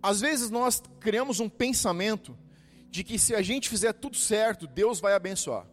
Às 0.03 0.21
vezes 0.21 0.51
nós 0.51 0.83
criamos 0.99 1.41
um 1.41 1.49
pensamento 1.49 2.37
de 2.91 3.05
que 3.05 3.19
se 3.19 3.35
a 3.35 3.43
gente 3.43 3.69
fizer 3.69 3.93
tudo 3.93 4.17
certo, 4.17 4.67
Deus 4.67 4.99
vai 4.99 5.13
abençoar. 5.13 5.67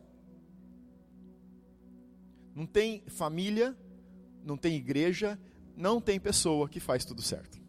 Não 2.54 2.68
tem 2.68 3.04
família, 3.08 3.76
não 4.48 4.58
tem 4.58 4.76
igreja, 4.76 5.38
não 5.76 6.00
tem 6.00 6.20
pessoa 6.20 6.70
que 6.70 6.80
faz 6.80 7.04
tudo 7.04 7.22
certo. 7.22 7.60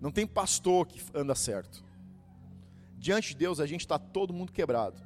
Não 0.00 0.12
tem 0.12 0.26
pastor 0.26 0.86
que 0.86 1.02
anda 1.12 1.34
certo. 1.34 1.84
Diante 2.96 3.30
de 3.30 3.36
Deus, 3.36 3.58
a 3.58 3.66
gente 3.66 3.80
está 3.80 3.98
todo 3.98 4.32
mundo 4.32 4.52
quebrado. 4.52 5.02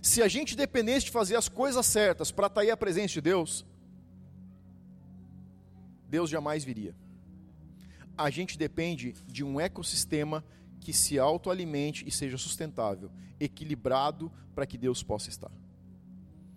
Se 0.00 0.22
a 0.22 0.26
gente 0.26 0.56
dependesse 0.56 1.06
de 1.06 1.12
fazer 1.12 1.36
as 1.36 1.48
coisas 1.48 1.84
certas 1.86 2.32
para 2.32 2.46
atrair 2.46 2.70
a 2.70 2.76
presença 2.76 3.14
de 3.14 3.20
Deus, 3.20 3.64
Deus 6.08 6.30
jamais 6.30 6.64
viria. 6.64 6.96
A 8.16 8.30
gente 8.30 8.58
depende 8.58 9.12
de 9.26 9.44
um 9.44 9.60
ecossistema 9.60 10.44
que 10.80 10.92
se 10.92 11.18
autoalimente 11.18 12.06
e 12.06 12.10
seja 12.10 12.36
sustentável, 12.36 13.10
equilibrado 13.38 14.32
para 14.54 14.66
que 14.66 14.76
Deus 14.76 15.02
possa 15.02 15.28
estar. 15.28 15.52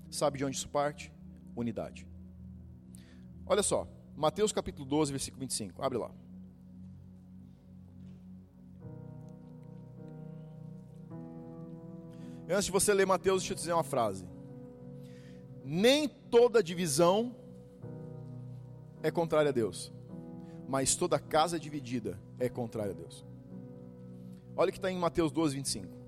Sabe 0.10 0.38
de 0.38 0.46
onde 0.46 0.58
isso 0.58 0.70
parte? 0.70 1.15
Unidade. 1.56 2.08
Olha 3.46 3.64
só, 3.64 3.88
Mateus 4.16 4.52
capítulo 4.52 4.88
12, 4.88 5.12
versículo 5.12 5.40
25. 5.42 5.84
Abre 5.84 5.98
lá. 5.98 6.12
Antes 12.48 12.66
de 12.66 12.72
você 12.72 12.94
ler 12.94 13.08
Mateus, 13.08 13.42
deixa 13.42 13.54
eu 13.54 13.56
te 13.56 13.60
dizer 13.60 13.74
uma 13.74 13.84
frase. 13.84 14.28
Nem 15.64 16.08
toda 16.08 16.62
divisão 16.62 17.36
é 19.02 19.10
contrária 19.10 19.50
a 19.50 19.52
Deus, 19.52 19.92
mas 20.68 20.96
toda 20.96 21.18
casa 21.18 21.60
dividida 21.60 22.20
é 22.40 22.48
contrária 22.48 22.92
a 22.92 22.96
Deus. 22.96 23.26
Olha 24.56 24.70
o 24.70 24.72
que 24.72 24.78
está 24.78 24.92
em 24.92 24.98
Mateus 24.98 25.32
12, 25.32 25.56
25. 25.56 26.05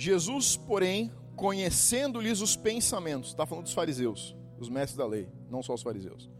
Jesus, 0.00 0.56
porém, 0.56 1.12
conhecendo-lhes 1.36 2.40
os 2.40 2.56
pensamentos, 2.56 3.30
está 3.30 3.44
falando 3.44 3.64
dos 3.64 3.74
fariseus, 3.74 4.34
os 4.58 4.70
mestres 4.70 4.96
da 4.96 5.06
lei, 5.06 5.28
não 5.50 5.62
só 5.62 5.74
os 5.74 5.82
fariseus, 5.82 6.30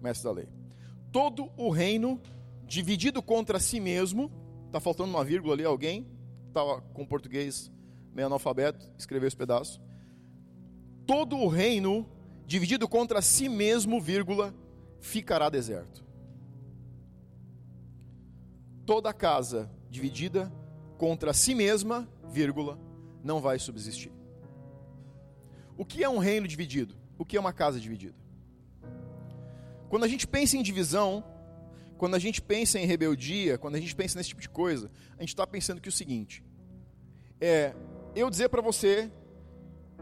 mestres 0.00 0.24
da 0.24 0.32
lei. 0.32 0.48
Todo 1.12 1.50
o 1.58 1.68
reino 1.68 2.18
dividido 2.66 3.22
contra 3.22 3.60
si 3.60 3.78
mesmo, 3.80 4.32
está 4.66 4.80
faltando 4.80 5.10
uma 5.10 5.22
vírgula 5.22 5.52
ali, 5.52 5.62
alguém 5.62 6.06
estava 6.48 6.80
com 6.80 7.04
português 7.04 7.70
meio 8.14 8.28
analfabeto, 8.28 8.90
escreveu 8.96 9.28
esse 9.28 9.36
pedaço. 9.36 9.78
Todo 11.06 11.36
o 11.36 11.48
reino 11.48 12.08
dividido 12.46 12.88
contra 12.88 13.20
si 13.20 13.46
mesmo, 13.46 14.00
vírgula, 14.00 14.54
ficará 15.00 15.50
deserto. 15.50 16.02
Toda 18.86 19.12
casa 19.12 19.70
dividida 19.90 20.50
contra 21.00 21.32
si 21.32 21.54
mesma, 21.54 22.06
vírgula, 22.30 22.78
não 23.24 23.40
vai 23.40 23.58
subsistir. 23.58 24.12
O 25.74 25.82
que 25.82 26.04
é 26.04 26.08
um 26.10 26.18
reino 26.18 26.46
dividido? 26.46 26.94
O 27.16 27.24
que 27.24 27.38
é 27.38 27.40
uma 27.40 27.54
casa 27.54 27.80
dividida? 27.80 28.14
Quando 29.88 30.04
a 30.04 30.08
gente 30.08 30.26
pensa 30.26 30.58
em 30.58 30.62
divisão, 30.62 31.24
quando 31.96 32.16
a 32.16 32.18
gente 32.18 32.42
pensa 32.42 32.78
em 32.78 32.84
rebeldia, 32.84 33.56
quando 33.56 33.76
a 33.76 33.80
gente 33.80 33.96
pensa 33.96 34.18
nesse 34.18 34.28
tipo 34.28 34.42
de 34.42 34.50
coisa, 34.50 34.90
a 35.16 35.22
gente 35.22 35.30
está 35.30 35.46
pensando 35.46 35.80
que 35.80 35.88
o 35.88 35.92
seguinte: 35.92 36.44
é 37.40 37.74
eu 38.14 38.28
dizer 38.28 38.50
para 38.50 38.60
você 38.60 39.10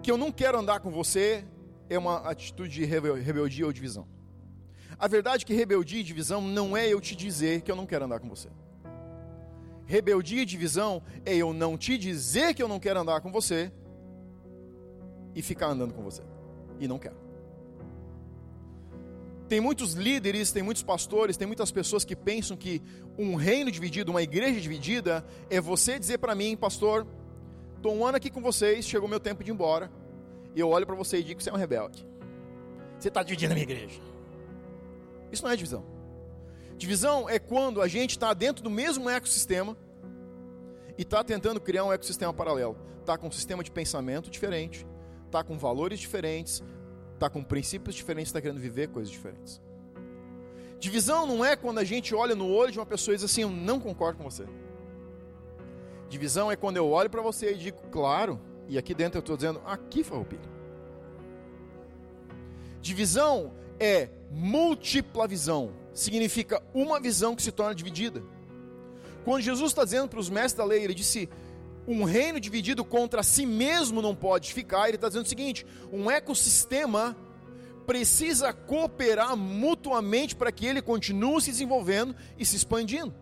que 0.02 0.10
eu 0.10 0.16
não 0.16 0.32
quero 0.32 0.58
andar 0.58 0.80
com 0.80 0.90
você 0.90 1.44
é 1.88 1.96
uma 1.96 2.28
atitude 2.28 2.74
de 2.74 2.84
rebeldia 2.84 3.64
ou 3.64 3.72
divisão. 3.72 4.08
A 4.98 5.06
verdade 5.06 5.44
é 5.44 5.46
que 5.46 5.54
rebeldia 5.54 6.00
e 6.00 6.02
divisão 6.02 6.42
não 6.42 6.76
é 6.76 6.88
eu 6.88 7.00
te 7.00 7.14
dizer 7.14 7.60
que 7.60 7.70
eu 7.70 7.76
não 7.76 7.86
quero 7.86 8.04
andar 8.04 8.18
com 8.18 8.28
você. 8.28 8.48
Rebeldia 9.88 10.42
e 10.42 10.44
divisão 10.44 11.02
é 11.24 11.34
eu 11.34 11.54
não 11.54 11.78
te 11.78 11.96
dizer 11.96 12.52
que 12.52 12.62
eu 12.62 12.68
não 12.68 12.78
quero 12.78 13.00
andar 13.00 13.22
com 13.22 13.32
você 13.32 13.72
e 15.34 15.40
ficar 15.40 15.68
andando 15.68 15.94
com 15.94 16.02
você. 16.02 16.22
E 16.78 16.86
não 16.86 16.98
quero. 16.98 17.16
Tem 19.48 19.62
muitos 19.62 19.94
líderes, 19.94 20.52
tem 20.52 20.62
muitos 20.62 20.82
pastores, 20.82 21.38
tem 21.38 21.46
muitas 21.46 21.72
pessoas 21.72 22.04
que 22.04 22.14
pensam 22.14 22.54
que 22.54 22.82
um 23.16 23.34
reino 23.34 23.70
dividido, 23.70 24.10
uma 24.10 24.22
igreja 24.22 24.60
dividida, 24.60 25.24
é 25.48 25.58
você 25.58 25.98
dizer 25.98 26.18
para 26.18 26.34
mim, 26.34 26.54
pastor, 26.54 27.06
estou 27.74 27.96
um 27.96 28.04
ano 28.04 28.18
aqui 28.18 28.28
com 28.28 28.42
vocês, 28.42 28.86
chegou 28.86 29.08
meu 29.08 29.18
tempo 29.18 29.42
de 29.42 29.50
ir 29.50 29.54
embora, 29.54 29.90
e 30.54 30.60
eu 30.60 30.68
olho 30.68 30.84
para 30.84 30.94
você 30.94 31.20
e 31.20 31.24
digo 31.24 31.38
que 31.38 31.44
você 31.44 31.48
é 31.48 31.52
um 31.54 31.56
rebelde. 31.56 32.06
Você 32.98 33.08
está 33.08 33.22
dividindo 33.22 33.52
a 33.52 33.54
minha 33.54 33.64
igreja. 33.64 33.98
Isso 35.32 35.42
não 35.42 35.50
é 35.50 35.56
divisão. 35.56 35.97
Divisão 36.78 37.28
é 37.28 37.38
quando 37.38 37.82
a 37.82 37.88
gente 37.88 38.12
está 38.12 38.32
dentro 38.32 38.62
do 38.62 38.70
mesmo 38.70 39.10
ecossistema 39.10 39.76
e 40.96 41.02
está 41.02 41.22
tentando 41.24 41.60
criar 41.60 41.84
um 41.84 41.92
ecossistema 41.92 42.32
paralelo. 42.32 42.78
Está 43.00 43.18
com 43.18 43.26
um 43.26 43.32
sistema 43.32 43.64
de 43.64 43.70
pensamento 43.70 44.30
diferente, 44.30 44.86
está 45.26 45.42
com 45.42 45.58
valores 45.58 45.98
diferentes, 45.98 46.62
está 47.14 47.28
com 47.28 47.42
princípios 47.42 47.96
diferentes, 47.96 48.28
está 48.28 48.40
querendo 48.40 48.60
viver 48.60 48.88
coisas 48.88 49.10
diferentes. 49.10 49.60
Divisão 50.78 51.26
não 51.26 51.44
é 51.44 51.56
quando 51.56 51.78
a 51.78 51.84
gente 51.84 52.14
olha 52.14 52.36
no 52.36 52.48
olho 52.48 52.70
de 52.70 52.78
uma 52.78 52.86
pessoa 52.86 53.12
e 53.12 53.16
diz 53.16 53.24
assim: 53.24 53.42
Eu 53.42 53.50
não 53.50 53.80
concordo 53.80 54.18
com 54.18 54.30
você. 54.30 54.46
Divisão 56.08 56.50
é 56.50 56.56
quando 56.56 56.76
eu 56.76 56.88
olho 56.88 57.10
para 57.10 57.20
você 57.20 57.52
e 57.52 57.56
digo, 57.56 57.78
claro, 57.90 58.40
e 58.66 58.78
aqui 58.78 58.94
dentro 58.94 59.18
eu 59.18 59.20
estou 59.20 59.36
dizendo, 59.36 59.60
aqui 59.66 60.02
farroupilha. 60.02 60.48
Divisão 62.80 63.52
é 63.78 64.08
múltipla 64.30 65.26
visão 65.26 65.72
significa 66.00 66.62
uma 66.72 67.00
visão 67.00 67.34
que 67.34 67.42
se 67.42 67.52
torna 67.52 67.74
dividida. 67.74 68.22
Quando 69.24 69.42
Jesus 69.42 69.70
está 69.70 69.84
dizendo 69.84 70.08
para 70.08 70.20
os 70.20 70.30
mestres 70.30 70.54
da 70.54 70.64
lei, 70.64 70.82
ele 70.82 70.94
disse: 70.94 71.28
um 71.86 72.04
reino 72.04 72.38
dividido 72.38 72.84
contra 72.84 73.22
si 73.22 73.46
mesmo 73.46 74.02
não 74.02 74.14
pode 74.14 74.52
ficar. 74.52 74.88
Ele 74.88 74.96
está 74.96 75.08
dizendo 75.08 75.24
o 75.24 75.28
seguinte: 75.28 75.66
um 75.92 76.10
ecossistema 76.10 77.16
precisa 77.86 78.52
cooperar 78.52 79.34
mutuamente 79.36 80.36
para 80.36 80.52
que 80.52 80.66
ele 80.66 80.82
continue 80.82 81.40
se 81.40 81.50
desenvolvendo 81.50 82.14
e 82.38 82.44
se 82.44 82.56
expandindo. 82.56 83.14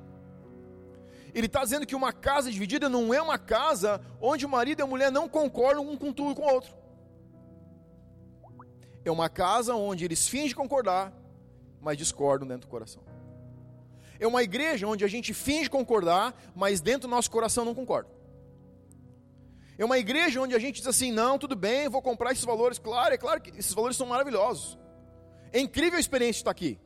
Ele 1.32 1.46
está 1.46 1.62
dizendo 1.62 1.86
que 1.86 1.94
uma 1.94 2.12
casa 2.12 2.50
dividida 2.50 2.88
não 2.88 3.14
é 3.14 3.22
uma 3.22 3.38
casa 3.38 4.00
onde 4.20 4.44
o 4.44 4.48
marido 4.48 4.80
e 4.80 4.82
a 4.82 4.86
mulher 4.86 5.12
não 5.12 5.28
concordam 5.28 5.88
um 5.88 5.96
com 5.96 6.12
tudo 6.12 6.32
e 6.32 6.34
com 6.34 6.42
o 6.42 6.52
outro. 6.52 6.74
É 9.04 9.10
uma 9.10 9.28
casa 9.28 9.74
onde 9.74 10.04
eles 10.04 10.26
fingem 10.26 10.56
concordar, 10.56 11.12
mas 11.86 11.96
discordam 11.96 12.48
dentro 12.48 12.66
do 12.66 12.70
coração. 12.70 13.00
É 14.18 14.26
uma 14.26 14.42
igreja 14.42 14.88
onde 14.88 15.04
a 15.04 15.08
gente 15.08 15.32
finge 15.32 15.70
concordar, 15.70 16.34
mas 16.52 16.80
dentro 16.80 17.02
do 17.02 17.08
nosso 17.08 17.30
coração 17.30 17.64
não 17.64 17.76
concorda. 17.76 18.10
É 19.78 19.84
uma 19.84 19.96
igreja 19.96 20.40
onde 20.40 20.52
a 20.52 20.58
gente 20.58 20.78
diz 20.78 20.86
assim: 20.88 21.12
não, 21.12 21.38
tudo 21.38 21.54
bem, 21.54 21.88
vou 21.88 22.02
comprar 22.02 22.32
esses 22.32 22.44
valores. 22.44 22.76
Claro, 22.80 23.14
é 23.14 23.16
claro 23.16 23.40
que 23.40 23.50
esses 23.50 23.72
valores 23.72 23.96
são 23.96 24.04
maravilhosos. 24.08 24.76
É 25.52 25.60
incrível 25.60 25.96
a 25.96 26.00
experiência 26.00 26.32
de 26.32 26.38
estar 26.40 26.50
aqui. 26.50 26.76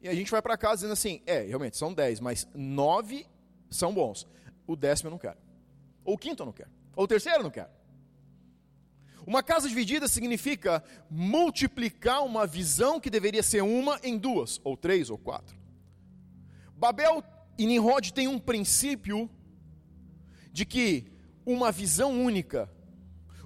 E 0.00 0.08
a 0.08 0.14
gente 0.14 0.32
vai 0.32 0.42
para 0.42 0.56
casa 0.56 0.78
dizendo 0.78 0.94
assim: 0.94 1.22
é, 1.24 1.42
realmente, 1.42 1.76
são 1.76 1.94
dez, 1.94 2.18
mas 2.18 2.48
nove 2.52 3.24
são 3.70 3.94
bons. 3.94 4.26
O 4.66 4.74
décimo 4.74 5.08
eu 5.08 5.12
não 5.12 5.18
quero. 5.18 5.38
Ou 6.04 6.14
o 6.14 6.18
quinto 6.18 6.42
eu 6.42 6.46
não 6.46 6.52
quero. 6.52 6.70
Ou 6.96 7.04
o 7.04 7.06
terceiro 7.06 7.38
eu 7.38 7.44
não 7.44 7.50
quero. 7.50 7.70
Uma 9.26 9.42
casa 9.42 9.68
dividida 9.68 10.08
significa 10.08 10.82
multiplicar 11.10 12.24
uma 12.24 12.46
visão 12.46 12.98
que 12.98 13.10
deveria 13.10 13.42
ser 13.42 13.62
uma 13.62 14.00
em 14.02 14.18
duas, 14.18 14.60
ou 14.64 14.76
três, 14.76 15.10
ou 15.10 15.18
quatro. 15.18 15.56
Babel 16.76 17.22
e 17.56 17.66
Nimrod 17.66 18.12
têm 18.12 18.26
um 18.26 18.38
princípio 18.38 19.30
de 20.52 20.66
que 20.66 21.12
uma 21.46 21.70
visão 21.70 22.22
única, 22.22 22.70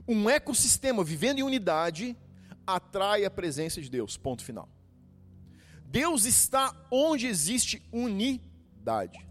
um 0.08 0.28
ecossistema 0.30 1.04
vivendo 1.04 1.38
em 1.38 1.42
unidade, 1.42 2.16
atrai 2.66 3.24
a 3.24 3.30
presença 3.30 3.80
de 3.80 3.90
Deus. 3.90 4.16
Ponto 4.16 4.44
final. 4.44 4.68
Deus 5.84 6.24
está 6.24 6.74
onde 6.90 7.26
existe 7.26 7.82
unidade, 7.92 9.24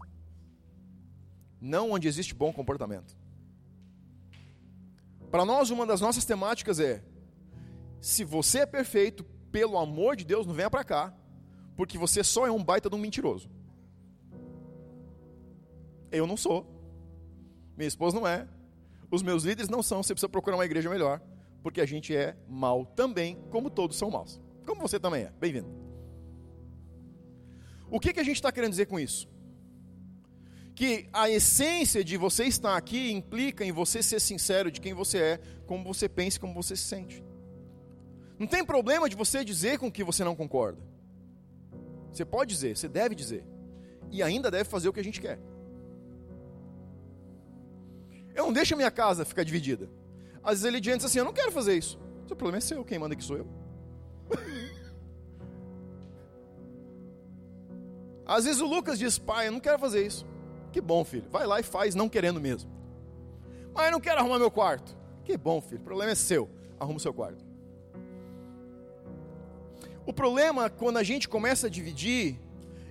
não 1.60 1.90
onde 1.92 2.08
existe 2.08 2.34
bom 2.34 2.52
comportamento. 2.52 3.16
Para 5.30 5.44
nós, 5.44 5.70
uma 5.70 5.86
das 5.86 6.00
nossas 6.00 6.24
temáticas 6.24 6.80
é: 6.80 7.02
se 8.00 8.24
você 8.24 8.60
é 8.60 8.66
perfeito, 8.66 9.24
pelo 9.50 9.78
amor 9.78 10.16
de 10.16 10.24
Deus, 10.24 10.46
não 10.46 10.54
venha 10.54 10.70
para 10.70 10.84
cá, 10.84 11.14
porque 11.76 11.98
você 11.98 12.22
só 12.22 12.46
é 12.46 12.50
um 12.50 12.62
baita 12.62 12.88
de 12.88 12.96
um 12.96 12.98
mentiroso. 12.98 13.50
Eu 16.10 16.26
não 16.26 16.36
sou, 16.36 16.66
minha 17.76 17.88
esposa 17.88 18.16
não 18.18 18.26
é, 18.26 18.48
os 19.10 19.22
meus 19.22 19.44
líderes 19.44 19.68
não 19.68 19.82
são, 19.82 20.02
você 20.02 20.14
precisa 20.14 20.28
procurar 20.28 20.56
uma 20.56 20.64
igreja 20.64 20.88
melhor, 20.88 21.20
porque 21.62 21.80
a 21.80 21.86
gente 21.86 22.14
é 22.14 22.36
mal 22.48 22.86
também, 22.86 23.36
como 23.50 23.70
todos 23.70 23.96
são 23.96 24.10
maus. 24.10 24.40
Como 24.64 24.80
você 24.80 24.98
também 24.98 25.24
é. 25.24 25.32
Bem-vindo. 25.38 25.68
O 27.90 28.00
que, 28.00 28.12
que 28.12 28.20
a 28.20 28.24
gente 28.24 28.36
está 28.36 28.50
querendo 28.50 28.70
dizer 28.70 28.86
com 28.86 28.98
isso? 28.98 29.28
Que 30.76 31.08
a 31.12 31.28
essência 31.28 32.04
de 32.04 32.16
você 32.16 32.44
estar 32.44 32.76
aqui 32.76 33.10
implica 33.10 33.64
em 33.64 33.72
você 33.72 34.00
ser 34.02 34.20
sincero 34.20 34.70
de 34.70 34.80
quem 34.80 34.94
você 34.94 35.18
é, 35.18 35.40
como 35.66 35.82
você 35.82 36.08
pensa 36.08 36.38
como 36.38 36.54
você 36.54 36.76
se 36.76 36.84
sente. 36.84 37.24
Não 38.38 38.46
tem 38.46 38.64
problema 38.64 39.08
de 39.08 39.16
você 39.16 39.42
dizer 39.42 39.78
com 39.78 39.88
o 39.88 39.92
que 39.92 40.04
você 40.04 40.22
não 40.22 40.36
concorda. 40.36 40.78
Você 42.12 42.24
pode 42.24 42.54
dizer, 42.54 42.76
você 42.76 42.88
deve 42.88 43.14
dizer. 43.14 43.44
E 44.10 44.22
ainda 44.22 44.50
deve 44.50 44.68
fazer 44.68 44.88
o 44.88 44.92
que 44.92 45.00
a 45.00 45.04
gente 45.04 45.20
quer. 45.20 45.40
Eu 48.34 48.44
não 48.44 48.52
deixo 48.52 48.74
a 48.74 48.76
minha 48.76 48.90
casa 48.90 49.24
ficar 49.24 49.44
dividida. 49.44 49.88
Às 50.42 50.60
vezes 50.60 50.66
ele 50.66 50.78
diz 50.78 51.02
assim: 51.02 51.18
Eu 51.18 51.24
não 51.24 51.32
quero 51.32 51.50
fazer 51.50 51.74
isso. 51.76 51.98
O 52.24 52.28
seu 52.28 52.36
problema 52.36 52.58
é 52.58 52.60
seu, 52.60 52.84
quem 52.84 52.98
manda 52.98 53.14
aqui 53.14 53.24
sou 53.24 53.38
eu. 53.38 53.48
Às 58.26 58.44
vezes 58.44 58.60
o 58.60 58.66
Lucas 58.66 58.98
diz: 58.98 59.18
Pai, 59.18 59.48
eu 59.48 59.52
não 59.52 59.60
quero 59.60 59.78
fazer 59.78 60.06
isso. 60.06 60.26
Que 60.76 60.80
bom, 60.82 61.02
filho. 61.06 61.24
Vai 61.30 61.46
lá 61.46 61.58
e 61.58 61.62
faz, 61.62 61.94
não 61.94 62.06
querendo 62.06 62.38
mesmo. 62.38 62.70
Mas 63.72 63.86
eu 63.86 63.92
não 63.92 63.98
quero 63.98 64.20
arrumar 64.20 64.38
meu 64.38 64.50
quarto. 64.50 64.94
Que 65.24 65.34
bom, 65.34 65.58
filho. 65.58 65.80
O 65.80 65.84
problema 65.84 66.12
é 66.12 66.14
seu. 66.14 66.50
Arruma 66.78 66.98
o 66.98 67.00
seu 67.00 67.14
quarto. 67.14 67.42
O 70.04 70.12
problema, 70.12 70.68
quando 70.68 70.98
a 70.98 71.02
gente 71.02 71.30
começa 71.30 71.66
a 71.66 71.70
dividir, 71.70 72.38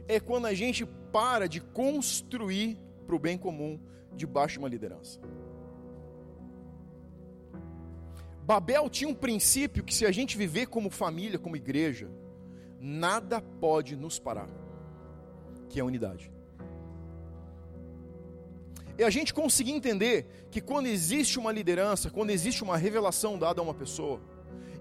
é 0.08 0.20
quando 0.20 0.48
a 0.48 0.54
gente 0.56 0.84
para 1.12 1.48
de 1.48 1.62
construir 1.62 2.76
para 3.06 3.16
o 3.16 3.20
bem 3.20 3.38
comum 3.38 3.80
debaixo 4.16 4.54
de 4.54 4.60
uma 4.60 4.68
liderança. 4.68 5.20
Babel 8.42 8.90
tinha 8.90 9.12
um 9.12 9.14
princípio 9.14 9.84
que, 9.84 9.94
se 9.94 10.08
a 10.08 10.12
gente 10.12 10.36
viver 10.36 10.66
como 10.66 10.90
família, 10.90 11.38
como 11.38 11.56
igreja, 11.56 12.10
nada 12.80 13.40
pode 13.40 13.96
nos 13.96 14.18
parar, 14.18 14.50
que 15.70 15.78
é 15.78 15.84
a 15.84 15.86
unidade. 15.86 16.34
E 18.98 19.04
a 19.04 19.10
gente 19.10 19.34
conseguir 19.34 19.72
entender 19.72 20.48
que 20.50 20.62
quando 20.62 20.88
existe 20.88 21.38
uma 21.38 21.52
liderança, 21.52 22.10
quando 22.10 22.30
existe 22.30 22.64
uma 22.64 22.78
revelação 22.78 23.38
dada 23.38 23.60
a 23.60 23.64
uma 23.64 23.74
pessoa, 23.74 24.22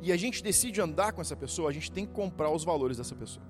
e 0.01 0.13
a 0.13 0.17
gente 0.17 0.43
decide 0.43 0.81
andar 0.81 1.13
com 1.13 1.21
essa 1.21 1.35
pessoa, 1.35 1.71
a 1.71 1.73
gente 1.73 1.91
tem 1.91 2.07
que 2.07 2.13
comprar 2.13 2.51
os 2.51 2.63
valores 2.63 2.99
dessa 2.99 3.15
pessoa. 3.15 3.45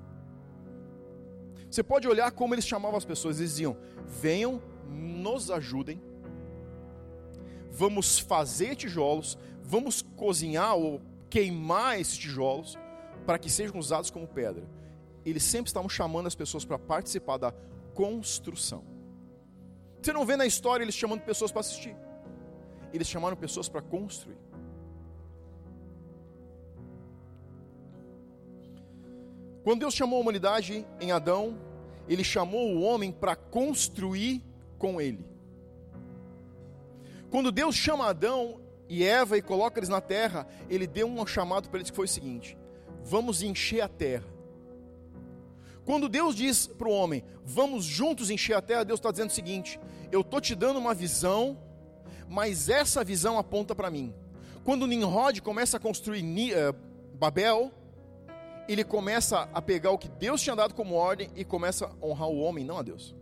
Você 1.70 1.83
pode 1.83 2.07
olhar 2.07 2.31
como 2.31 2.55
eles 2.55 2.66
chamavam 2.66 2.96
as 2.96 3.05
pessoas, 3.05 3.38
eles 3.38 3.50
diziam: 3.50 3.77
venham, 4.07 4.62
nos 4.88 5.50
ajudem, 5.50 6.00
vamos 7.70 8.18
fazer 8.18 8.77
tijolos, 8.77 9.37
vamos 9.62 10.00
cozinhar 10.00 10.77
ou 10.77 11.03
queimar 11.29 12.00
esses 12.00 12.16
tijolos 12.16 12.79
para 13.27 13.38
que 13.38 13.50
sejam 13.50 13.79
usados 13.79 14.11
como 14.11 14.27
pedra. 14.27 14.64
Eles 15.27 15.42
sempre 15.42 15.68
estavam 15.68 15.88
chamando 15.88 16.27
as 16.27 16.35
pessoas 16.35 16.64
para 16.64 16.79
participar 16.79 17.38
da 17.38 17.53
construção. 17.92 18.93
Você 20.04 20.12
não 20.12 20.26
vê 20.26 20.36
na 20.36 20.44
história 20.44 20.84
eles 20.84 20.94
chamando 20.94 21.22
pessoas 21.22 21.50
para 21.50 21.60
assistir. 21.60 21.96
Eles 22.92 23.08
chamaram 23.08 23.34
pessoas 23.34 23.70
para 23.70 23.80
construir. 23.80 24.36
Quando 29.62 29.80
Deus 29.80 29.94
chamou 29.94 30.18
a 30.18 30.20
humanidade 30.20 30.86
em 31.00 31.10
Adão, 31.10 31.58
ele 32.06 32.22
chamou 32.22 32.74
o 32.74 32.82
homem 32.82 33.10
para 33.10 33.34
construir 33.34 34.42
com 34.78 35.00
ele. 35.00 35.24
Quando 37.30 37.50
Deus 37.50 37.74
chama 37.74 38.06
Adão 38.06 38.60
e 38.86 39.04
Eva 39.04 39.38
e 39.38 39.42
coloca 39.42 39.78
eles 39.78 39.88
na 39.88 40.02
terra, 40.02 40.46
ele 40.68 40.86
deu 40.86 41.06
um 41.06 41.26
chamado 41.26 41.70
para 41.70 41.78
eles 41.78 41.88
que 41.88 41.96
foi 41.96 42.04
o 42.04 42.08
seguinte: 42.08 42.58
vamos 43.02 43.40
encher 43.40 43.80
a 43.80 43.88
terra. 43.88 44.34
Quando 45.85 46.09
Deus 46.09 46.35
diz 46.35 46.66
para 46.66 46.88
o 46.88 46.92
homem, 46.92 47.23
vamos 47.44 47.85
juntos 47.85 48.31
encher 48.31 48.57
a 48.57 48.62
terra, 48.62 48.85
Deus 48.85 48.99
está 48.99 49.11
dizendo 49.11 49.31
o 49.31 49.35
seguinte: 49.35 49.79
eu 50.11 50.23
estou 50.23 50.40
te 50.40 50.55
dando 50.55 50.79
uma 50.79 50.94
visão, 50.94 51.59
mas 52.29 52.68
essa 52.68 53.05
visão 53.05 53.38
aponta 53.38 53.75
para 53.75 53.90
mim. 53.90 54.14
Quando 54.64 54.87
Nimrod 54.87 55.40
começa 55.42 55.77
a 55.77 55.81
construir 55.81 56.25
uh, 56.55 56.75
Babel, 57.14 57.70
ele 58.66 58.83
começa 58.83 59.49
a 59.53 59.61
pegar 59.61 59.90
o 59.90 59.99
que 59.99 60.09
Deus 60.09 60.40
tinha 60.40 60.57
dado 60.57 60.75
como 60.75 60.94
ordem 60.94 61.31
e 61.37 61.44
começa 61.44 61.87
a 61.87 62.07
honrar 62.07 62.29
o 62.29 62.38
homem, 62.38 62.64
não 62.64 62.79
a 62.79 62.83
Deus. 62.83 63.14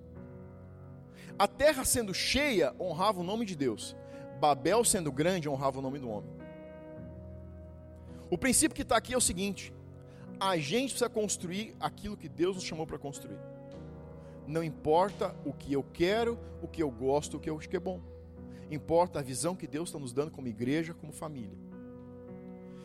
A 1.36 1.48
terra 1.48 1.84
sendo 1.84 2.14
cheia 2.14 2.72
honrava 2.78 3.20
o 3.20 3.24
nome 3.24 3.44
de 3.44 3.56
Deus. 3.56 3.96
Babel 4.38 4.84
sendo 4.84 5.10
grande 5.10 5.48
honrava 5.48 5.80
o 5.80 5.82
nome 5.82 5.98
do 5.98 6.08
homem. 6.08 6.30
O 8.30 8.38
princípio 8.38 8.74
que 8.74 8.82
está 8.82 8.96
aqui 8.96 9.14
é 9.14 9.16
o 9.16 9.20
seguinte: 9.20 9.72
a 10.42 10.56
gente 10.56 10.90
precisa 10.90 11.08
construir 11.08 11.76
aquilo 11.78 12.16
que 12.16 12.28
Deus 12.28 12.56
nos 12.56 12.64
chamou 12.64 12.84
para 12.84 12.98
construir. 12.98 13.38
Não 14.44 14.62
importa 14.64 15.36
o 15.44 15.52
que 15.52 15.72
eu 15.72 15.84
quero, 15.84 16.36
o 16.60 16.66
que 16.66 16.82
eu 16.82 16.90
gosto, 16.90 17.36
o 17.36 17.40
que 17.40 17.48
eu 17.48 17.56
acho 17.56 17.68
que 17.68 17.76
é 17.76 17.80
bom. 17.80 18.00
Importa 18.68 19.20
a 19.20 19.22
visão 19.22 19.54
que 19.54 19.68
Deus 19.68 19.88
está 19.88 20.00
nos 20.00 20.12
dando 20.12 20.32
como 20.32 20.48
igreja, 20.48 20.94
como 20.94 21.12
família. 21.12 21.56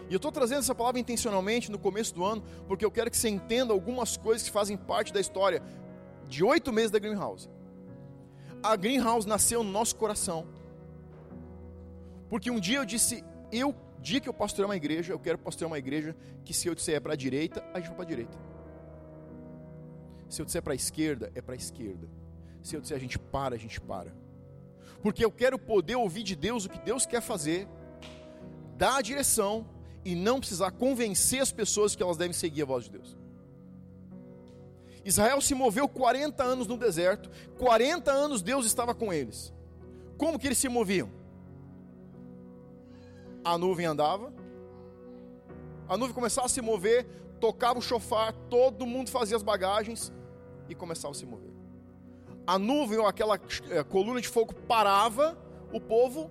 E 0.08 0.14
eu 0.14 0.18
estou 0.18 0.32
trazendo 0.32 0.60
essa 0.60 0.76
palavra 0.76 1.00
intencionalmente 1.00 1.72
no 1.72 1.80
começo 1.80 2.14
do 2.14 2.24
ano, 2.24 2.44
porque 2.68 2.86
eu 2.86 2.92
quero 2.92 3.10
que 3.10 3.18
você 3.18 3.28
entenda 3.28 3.74
algumas 3.74 4.16
coisas 4.16 4.48
que 4.48 4.52
fazem 4.52 4.78
parte 4.78 5.12
da 5.12 5.20
história 5.20 5.64
de 6.28 6.44
oito 6.44 6.72
meses 6.72 6.92
da 6.92 7.00
Greenhouse. 7.00 7.50
A 8.62 8.76
Greenhouse 8.76 9.28
nasceu 9.28 9.64
no 9.64 9.72
nosso 9.72 9.96
coração. 9.96 10.46
Porque 12.30 12.52
um 12.52 12.60
dia 12.60 12.78
eu 12.78 12.86
disse, 12.86 13.24
eu, 13.52 13.76
dia 14.00 14.20
que 14.20 14.30
eu 14.30 14.34
pastorear 14.34 14.70
uma 14.70 14.76
igreja, 14.76 15.14
eu 15.14 15.20
quero 15.20 15.38
pastorear 15.38 15.72
uma 15.72 15.78
igreja 15.78 16.16
que 16.46 16.54
se 16.54 16.68
eu 16.68 16.76
disser 16.76 16.96
é 16.96 17.00
para 17.00 17.14
a 17.14 17.16
direita, 17.16 17.64
a 17.74 17.80
gente 17.80 17.88
vai 17.88 17.96
para 17.98 18.06
a 18.06 18.08
direita. 18.08 18.38
Se 20.30 20.42
eu 20.42 20.46
disser 20.46 20.62
para 20.62 20.74
a 20.74 20.76
esquerda, 20.76 21.32
é 21.34 21.42
para 21.42 21.54
a 21.54 21.58
esquerda. 21.58 22.08
Se 22.62 22.76
eu 22.76 22.82
disser 22.82 22.98
a 22.98 23.00
gente 23.00 23.18
para, 23.18 23.56
a 23.56 23.58
gente 23.58 23.80
para. 23.80 24.14
Porque 25.02 25.24
eu 25.24 25.32
quero 25.32 25.58
poder 25.58 25.96
ouvir 25.96 26.24
de 26.24 26.36
Deus 26.36 26.66
o 26.66 26.70
que 26.70 26.80
Deus 26.80 27.06
quer 27.06 27.22
fazer, 27.22 27.68
dar 28.78 28.98
a 28.98 29.02
direção 29.02 29.66
e 30.04 30.16
não 30.16 30.40
precisar 30.40 30.72
convencer 30.72 31.42
as 31.42 31.52
pessoas 31.52 31.96
que 31.96 32.04
elas 32.04 32.18
devem 32.18 32.34
seguir 32.34 32.64
a 32.64 32.66
voz 32.66 32.86
de 32.86 32.92
Deus. 32.92 33.18
Israel 35.04 35.40
se 35.40 35.56
moveu 35.56 35.88
40 35.88 36.44
anos 36.44 36.68
no 36.68 36.78
deserto, 36.78 37.30
40 37.58 38.12
anos 38.12 38.42
Deus 38.42 38.66
estava 38.66 38.94
com 38.94 39.14
eles. 39.14 39.54
Como 40.18 40.38
que 40.38 40.48
eles 40.48 40.58
se 40.58 40.68
moviam? 40.68 41.10
A 43.48 43.58
nuvem 43.58 43.86
andava, 43.86 44.34
a 45.88 45.96
nuvem 45.96 46.14
começava 46.14 46.48
a 46.48 46.50
se 46.50 46.62
mover, 46.62 47.06
tocava 47.40 47.80
o 47.80 47.82
chofar, 47.82 48.34
todo 48.50 48.86
mundo 48.86 49.10
fazia 49.10 49.38
as 49.38 49.42
bagagens 49.42 50.12
e 50.68 50.76
começava 50.76 51.14
a 51.14 51.16
se 51.16 51.26
mover. 51.26 51.54
A 52.46 52.60
nuvem 52.60 52.98
ou 52.98 53.08
aquela 53.08 53.40
é, 53.70 53.84
coluna 53.86 54.20
de 54.20 54.28
fogo 54.28 54.54
parava, 54.54 55.38
o 55.72 55.80
povo, 55.80 56.30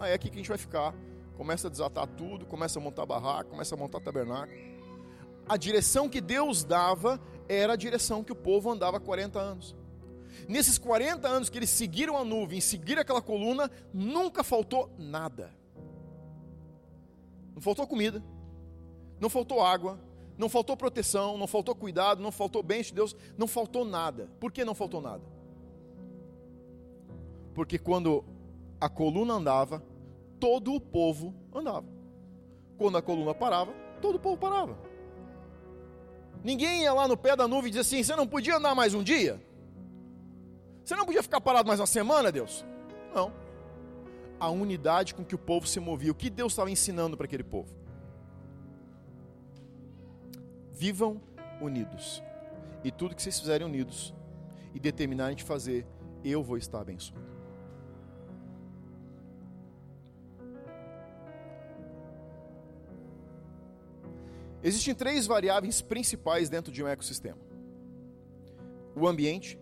aí 0.00 0.10
é 0.10 0.14
aqui 0.14 0.28
que 0.30 0.34
a 0.34 0.38
gente 0.38 0.48
vai 0.48 0.58
ficar. 0.58 0.92
Começa 1.36 1.68
a 1.68 1.70
desatar 1.70 2.08
tudo, 2.08 2.44
começa 2.44 2.80
a 2.80 2.82
montar 2.82 3.06
barraco, 3.06 3.50
começa 3.50 3.76
a 3.76 3.78
montar 3.78 4.00
tabernáculo. 4.00 4.58
A 5.48 5.56
direção 5.56 6.08
que 6.08 6.20
Deus 6.20 6.64
dava 6.64 7.20
era 7.48 7.74
a 7.74 7.76
direção 7.76 8.24
que 8.24 8.32
o 8.32 8.36
povo 8.36 8.68
andava 8.68 8.96
há 8.96 9.00
40 9.00 9.38
anos. 9.38 9.76
Nesses 10.48 10.76
40 10.76 11.28
anos 11.28 11.48
que 11.48 11.56
eles 11.56 11.70
seguiram 11.70 12.18
a 12.18 12.24
nuvem, 12.24 12.60
seguiram 12.60 13.00
aquela 13.00 13.22
coluna, 13.22 13.70
nunca 13.94 14.42
faltou 14.42 14.90
nada. 14.98 15.61
Não 17.54 17.60
faltou 17.60 17.86
comida, 17.86 18.22
não 19.20 19.28
faltou 19.28 19.60
água, 19.60 19.98
não 20.36 20.48
faltou 20.48 20.76
proteção, 20.76 21.36
não 21.38 21.46
faltou 21.46 21.74
cuidado, 21.74 22.22
não 22.22 22.32
faltou 22.32 22.62
bem 22.62 22.82
de 22.82 22.92
Deus, 22.92 23.14
não 23.36 23.46
faltou 23.46 23.84
nada. 23.84 24.28
Por 24.40 24.50
que 24.50 24.64
não 24.64 24.74
faltou 24.74 25.00
nada? 25.00 25.22
Porque 27.54 27.78
quando 27.78 28.24
a 28.80 28.88
coluna 28.88 29.34
andava, 29.34 29.82
todo 30.40 30.74
o 30.74 30.80
povo 30.80 31.34
andava. 31.54 31.86
Quando 32.76 32.98
a 32.98 33.02
coluna 33.02 33.34
parava, 33.34 33.72
todo 34.00 34.16
o 34.16 34.18
povo 34.18 34.36
parava. 34.36 34.76
Ninguém 36.42 36.82
ia 36.82 36.92
lá 36.92 37.06
no 37.06 37.16
pé 37.16 37.36
da 37.36 37.46
nuvem 37.46 37.68
e 37.68 37.70
dizia 37.70 37.82
assim: 37.82 38.02
você 38.02 38.16
não 38.16 38.26
podia 38.26 38.56
andar 38.56 38.74
mais 38.74 38.94
um 38.94 39.02
dia? 39.02 39.40
Você 40.84 40.96
não 40.96 41.06
podia 41.06 41.22
ficar 41.22 41.40
parado 41.40 41.68
mais 41.68 41.78
uma 41.78 41.86
semana, 41.86 42.32
Deus? 42.32 42.64
Não. 43.14 43.32
A 44.42 44.50
unidade 44.50 45.14
com 45.14 45.24
que 45.24 45.36
o 45.36 45.38
povo 45.38 45.68
se 45.68 45.78
movia, 45.78 46.10
o 46.10 46.14
que 46.16 46.28
Deus 46.28 46.50
estava 46.50 46.68
ensinando 46.68 47.16
para 47.16 47.26
aquele 47.26 47.44
povo? 47.44 47.72
Vivam 50.72 51.22
unidos. 51.60 52.20
E 52.82 52.90
tudo 52.90 53.14
que 53.14 53.22
vocês 53.22 53.38
fizerem 53.38 53.64
unidos 53.64 54.12
e 54.74 54.80
determinarem 54.80 55.36
de 55.36 55.44
fazer, 55.44 55.86
eu 56.24 56.42
vou 56.42 56.56
estar 56.56 56.80
abençoado. 56.80 57.24
Existem 64.60 64.92
três 64.92 65.24
variáveis 65.24 65.80
principais 65.80 66.48
dentro 66.48 66.72
de 66.72 66.82
um 66.82 66.88
ecossistema: 66.88 67.38
o 68.96 69.06
ambiente, 69.06 69.56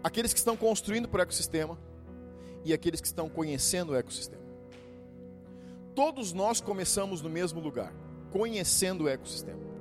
aqueles 0.00 0.32
que 0.32 0.38
estão 0.38 0.56
construindo 0.56 1.08
para 1.08 1.18
o 1.18 1.22
ecossistema 1.22 1.76
e 2.64 2.72
aqueles 2.72 3.00
que 3.00 3.06
estão 3.06 3.28
conhecendo 3.28 3.92
o 3.92 3.96
ecossistema. 3.96 4.42
Todos 5.94 6.32
nós 6.32 6.60
começamos 6.60 7.22
no 7.22 7.30
mesmo 7.30 7.60
lugar, 7.60 7.94
conhecendo 8.32 9.04
o 9.04 9.08
ecossistema. 9.08 9.73